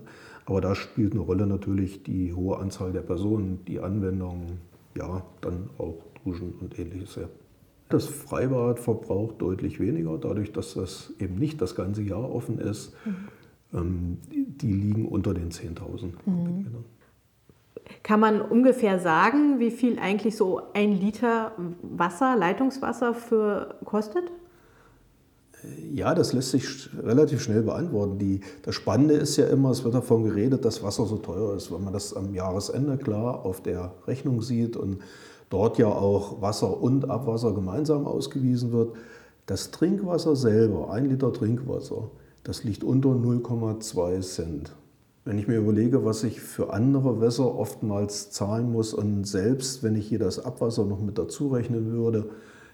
Aber 0.45 0.61
da 0.61 0.73
spielt 0.75 1.11
eine 1.11 1.21
Rolle 1.21 1.45
natürlich 1.45 2.03
die 2.03 2.33
hohe 2.33 2.57
Anzahl 2.57 2.93
der 2.93 3.01
Personen, 3.01 3.59
die 3.67 3.79
Anwendung 3.79 4.59
ja, 4.95 5.23
dann 5.41 5.69
auch 5.77 5.97
Duschen 6.23 6.53
und 6.61 6.77
ähnliches. 6.79 7.19
Das 7.89 8.05
Freibad 8.05 8.79
verbraucht 8.79 9.41
deutlich 9.41 9.79
weniger, 9.79 10.17
dadurch, 10.17 10.51
dass 10.51 10.73
das 10.73 11.13
eben 11.19 11.35
nicht 11.35 11.61
das 11.61 11.75
ganze 11.75 12.01
Jahr 12.01 12.33
offen 12.33 12.59
ist. 12.59 12.93
Mhm. 13.05 13.15
Ähm, 13.73 14.17
die 14.29 14.71
liegen 14.71 15.07
unter 15.07 15.33
den 15.33 15.49
10.000 15.49 16.13
mhm. 16.25 16.65
Kann 18.01 18.19
man 18.19 18.41
ungefähr 18.41 18.99
sagen, 18.99 19.59
wie 19.59 19.71
viel 19.71 19.99
eigentlich 19.99 20.35
so 20.35 20.61
ein 20.73 20.93
Liter 20.93 21.51
Wasser, 21.81 22.35
Leitungswasser 22.35 23.13
für 23.13 23.75
kostet? 23.85 24.23
Ja, 25.93 26.13
das 26.13 26.33
lässt 26.33 26.51
sich 26.51 26.89
relativ 27.01 27.41
schnell 27.41 27.61
beantworten. 27.63 28.19
Die, 28.19 28.41
das 28.63 28.75
Spannende 28.75 29.13
ist 29.13 29.37
ja 29.37 29.47
immer, 29.47 29.71
es 29.71 29.83
wird 29.83 29.93
davon 29.93 30.23
geredet, 30.23 30.65
dass 30.65 30.83
Wasser 30.83 31.05
so 31.05 31.17
teuer 31.17 31.55
ist. 31.55 31.71
Wenn 31.71 31.83
man 31.83 31.93
das 31.93 32.13
am 32.13 32.33
Jahresende 32.33 32.97
klar 32.97 33.45
auf 33.45 33.61
der 33.61 33.93
Rechnung 34.05 34.41
sieht 34.41 34.75
und 34.75 34.99
dort 35.49 35.77
ja 35.77 35.87
auch 35.87 36.41
Wasser 36.41 36.81
und 36.81 37.09
Abwasser 37.09 37.53
gemeinsam 37.53 38.05
ausgewiesen 38.05 38.73
wird, 38.73 38.95
das 39.45 39.71
Trinkwasser 39.71 40.35
selber, 40.35 40.91
ein 40.91 41.05
Liter 41.05 41.31
Trinkwasser, 41.31 42.09
das 42.43 42.63
liegt 42.63 42.83
unter 42.83 43.09
0,2 43.09 44.21
Cent. 44.21 44.75
Wenn 45.25 45.37
ich 45.37 45.47
mir 45.47 45.57
überlege, 45.57 46.03
was 46.03 46.23
ich 46.23 46.41
für 46.41 46.73
andere 46.73 47.21
Wässer 47.21 47.55
oftmals 47.55 48.31
zahlen 48.31 48.71
muss 48.71 48.93
und 48.93 49.23
selbst 49.25 49.81
wenn 49.81 49.95
ich 49.95 50.07
hier 50.07 50.19
das 50.19 50.43
Abwasser 50.43 50.85
noch 50.85 50.99
mit 50.99 51.17
dazu 51.17 51.47
rechnen 51.47 51.91
würde, 51.91 52.29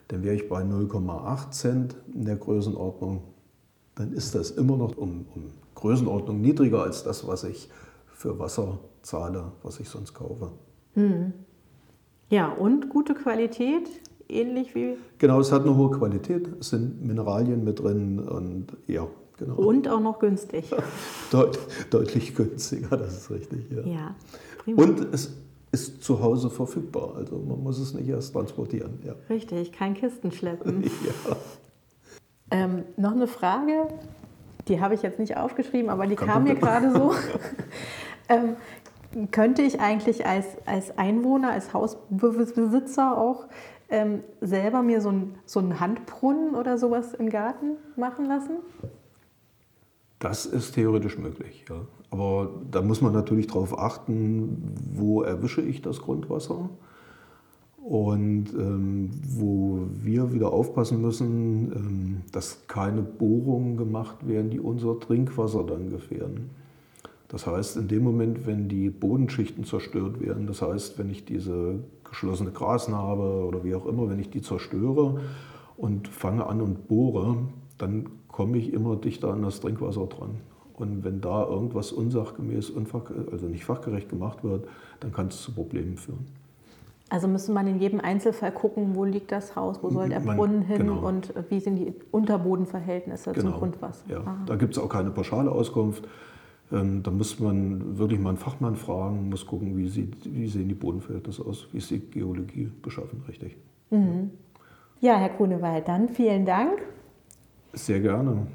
dann 0.07 0.23
wäre 0.23 0.35
ich 0.35 0.49
bei 0.49 0.63
0,8 0.63 1.51
Cent 1.51 1.95
in 2.13 2.25
der 2.25 2.37
Größenordnung. 2.37 3.21
Dann 3.93 4.13
ist 4.13 4.33
das 4.33 4.49
immer 4.49 4.77
noch 4.77 4.97
um, 4.97 5.25
um 5.35 5.51
Größenordnung 5.75 6.41
niedriger 6.41 6.81
als 6.81 7.03
das, 7.03 7.27
was 7.27 7.43
ich 7.43 7.69
für 8.07 8.39
Wasser 8.39 8.79
zahle, 9.03 9.51
was 9.61 9.79
ich 9.79 9.87
sonst 9.87 10.15
kaufe. 10.15 10.51
Hm. 10.93 11.33
Ja, 12.29 12.51
und 12.51 12.89
gute 12.89 13.13
Qualität, 13.13 13.87
ähnlich 14.27 14.73
wie. 14.73 14.97
Genau, 15.19 15.39
es 15.39 15.51
hat 15.51 15.61
eine 15.61 15.75
hohe 15.75 15.91
Qualität, 15.91 16.49
es 16.59 16.69
sind 16.69 17.05
Mineralien 17.05 17.63
mit 17.63 17.79
drin 17.79 18.19
und 18.19 18.75
ja, 18.87 19.07
genau. 19.39 19.55
Und 19.55 19.87
auch 19.87 19.99
noch 19.99 20.19
günstig. 20.19 20.69
Deut, 21.31 21.57
deutlich 21.89 22.35
günstiger, 22.35 22.97
das 22.97 23.17
ist 23.17 23.31
richtig, 23.31 23.71
ja. 23.71 23.81
ja. 23.83 24.15
Und 24.75 25.13
es 25.13 25.31
ist 25.71 26.03
zu 26.03 26.21
Hause 26.21 26.49
verfügbar. 26.49 27.15
Also 27.15 27.37
man 27.37 27.63
muss 27.63 27.79
es 27.79 27.93
nicht 27.93 28.07
erst 28.07 28.33
transportieren. 28.33 28.99
Ja. 29.03 29.15
Richtig, 29.29 29.71
kein 29.71 29.93
Kisten 29.93 30.31
schleppen. 30.31 30.83
ja. 31.05 31.35
Ähm, 32.51 32.83
noch 32.97 33.11
eine 33.11 33.27
Frage, 33.27 33.87
die 34.67 34.81
habe 34.81 34.95
ich 34.95 35.01
jetzt 35.01 35.19
nicht 35.19 35.37
aufgeschrieben, 35.37 35.89
aber 35.89 36.07
die 36.07 36.15
Kann 36.15 36.27
kam 36.27 36.43
mir 36.43 36.55
gerade 36.55 36.91
so. 36.91 37.13
ähm, 38.29 38.55
könnte 39.31 39.61
ich 39.61 39.79
eigentlich 39.79 40.25
als, 40.25 40.45
als 40.65 40.97
Einwohner, 40.97 41.51
als 41.51 41.73
Hausbesitzer 41.73 43.17
auch 43.17 43.47
ähm, 43.89 44.23
selber 44.41 44.83
mir 44.83 45.01
so, 45.01 45.09
ein, 45.09 45.35
so 45.45 45.59
einen 45.59 45.79
Handbrunnen 45.79 46.55
oder 46.55 46.77
sowas 46.77 47.13
im 47.13 47.29
Garten 47.29 47.77
machen 47.95 48.25
lassen? 48.25 48.57
Das 50.19 50.45
ist 50.45 50.73
theoretisch 50.73 51.17
möglich, 51.17 51.65
ja. 51.69 51.81
Aber 52.11 52.49
da 52.69 52.81
muss 52.81 53.01
man 53.01 53.13
natürlich 53.13 53.47
darauf 53.47 53.77
achten, 53.77 54.75
wo 54.93 55.21
erwische 55.21 55.61
ich 55.61 55.81
das 55.81 56.01
Grundwasser. 56.01 56.69
Und 57.77 58.53
ähm, 58.53 59.09
wo 59.23 59.79
wir 59.93 60.33
wieder 60.33 60.51
aufpassen 60.51 61.01
müssen, 61.01 61.71
ähm, 61.73 62.21
dass 62.31 62.67
keine 62.67 63.01
Bohrungen 63.01 63.77
gemacht 63.77 64.27
werden, 64.27 64.49
die 64.49 64.59
unser 64.59 64.99
Trinkwasser 64.99 65.63
dann 65.63 65.89
gefährden. 65.89 66.49
Das 67.29 67.47
heißt, 67.47 67.77
in 67.77 67.87
dem 67.87 68.03
Moment, 68.03 68.45
wenn 68.45 68.67
die 68.67 68.89
Bodenschichten 68.89 69.63
zerstört 69.63 70.19
werden, 70.19 70.45
das 70.45 70.61
heißt, 70.61 70.99
wenn 70.99 71.09
ich 71.09 71.25
diese 71.25 71.79
geschlossene 72.03 72.51
Grasnarbe 72.51 73.45
oder 73.45 73.63
wie 73.63 73.75
auch 73.75 73.85
immer, 73.85 74.09
wenn 74.09 74.19
ich 74.19 74.29
die 74.29 74.41
zerstöre 74.41 75.21
und 75.77 76.07
fange 76.07 76.45
an 76.47 76.59
und 76.59 76.87
bohre, 76.87 77.37
dann 77.77 78.07
komme 78.39 78.57
ich 78.57 78.71
immer 78.71 78.95
dichter 78.95 79.33
an 79.33 79.41
das 79.41 79.59
Trinkwasser 79.59 80.07
dran. 80.07 80.37
Und 80.77 81.03
wenn 81.03 81.19
da 81.19 81.45
irgendwas 81.45 81.91
unsachgemäß, 81.91 82.71
also 83.33 83.47
nicht 83.47 83.65
fachgerecht 83.65 84.07
gemacht 84.07 84.45
wird, 84.45 84.65
dann 85.01 85.11
kann 85.11 85.27
es 85.27 85.41
zu 85.41 85.51
Problemen 85.51 85.97
führen. 85.97 86.25
Also 87.09 87.27
müsste 87.27 87.51
man 87.51 87.67
in 87.67 87.81
jedem 87.81 87.99
Einzelfall 87.99 88.53
gucken, 88.53 88.95
wo 88.95 89.03
liegt 89.03 89.33
das 89.33 89.57
Haus, 89.57 89.83
wo 89.83 89.89
soll 89.89 90.07
der 90.07 90.21
man, 90.21 90.37
Brunnen 90.37 90.61
hin 90.61 90.77
genau. 90.77 91.05
und 91.05 91.33
wie 91.49 91.59
sind 91.59 91.75
die 91.75 91.93
Unterbodenverhältnisse 92.11 93.33
genau. 93.33 93.49
zum 93.49 93.59
Grundwasser. 93.59 94.09
Ja. 94.09 94.37
Da 94.45 94.55
gibt 94.55 94.77
es 94.77 94.81
auch 94.81 94.87
keine 94.87 95.09
pauschale 95.09 95.51
Auskunft. 95.51 96.07
Ähm, 96.71 97.03
da 97.03 97.11
muss 97.11 97.41
man 97.41 97.97
wirklich 97.97 98.21
mal 98.21 98.29
einen 98.29 98.37
Fachmann 98.37 98.77
fragen, 98.77 99.27
muss 99.27 99.45
gucken, 99.45 99.75
wie, 99.75 99.89
sieht, 99.89 100.33
wie 100.33 100.47
sehen 100.47 100.69
die 100.69 100.75
Bodenverhältnisse 100.75 101.45
aus, 101.45 101.67
wie 101.73 101.79
ist 101.79 101.91
die 101.91 101.99
Geologie 101.99 102.71
beschaffen, 102.81 103.21
richtig. 103.27 103.57
Mhm. 103.89 104.29
Ja, 105.01 105.17
Herr 105.17 105.29
Grunewald, 105.29 105.89
dann 105.89 106.07
vielen 106.07 106.45
Dank 106.45 106.79
sehr 107.73 107.99
gerne. 107.99 108.47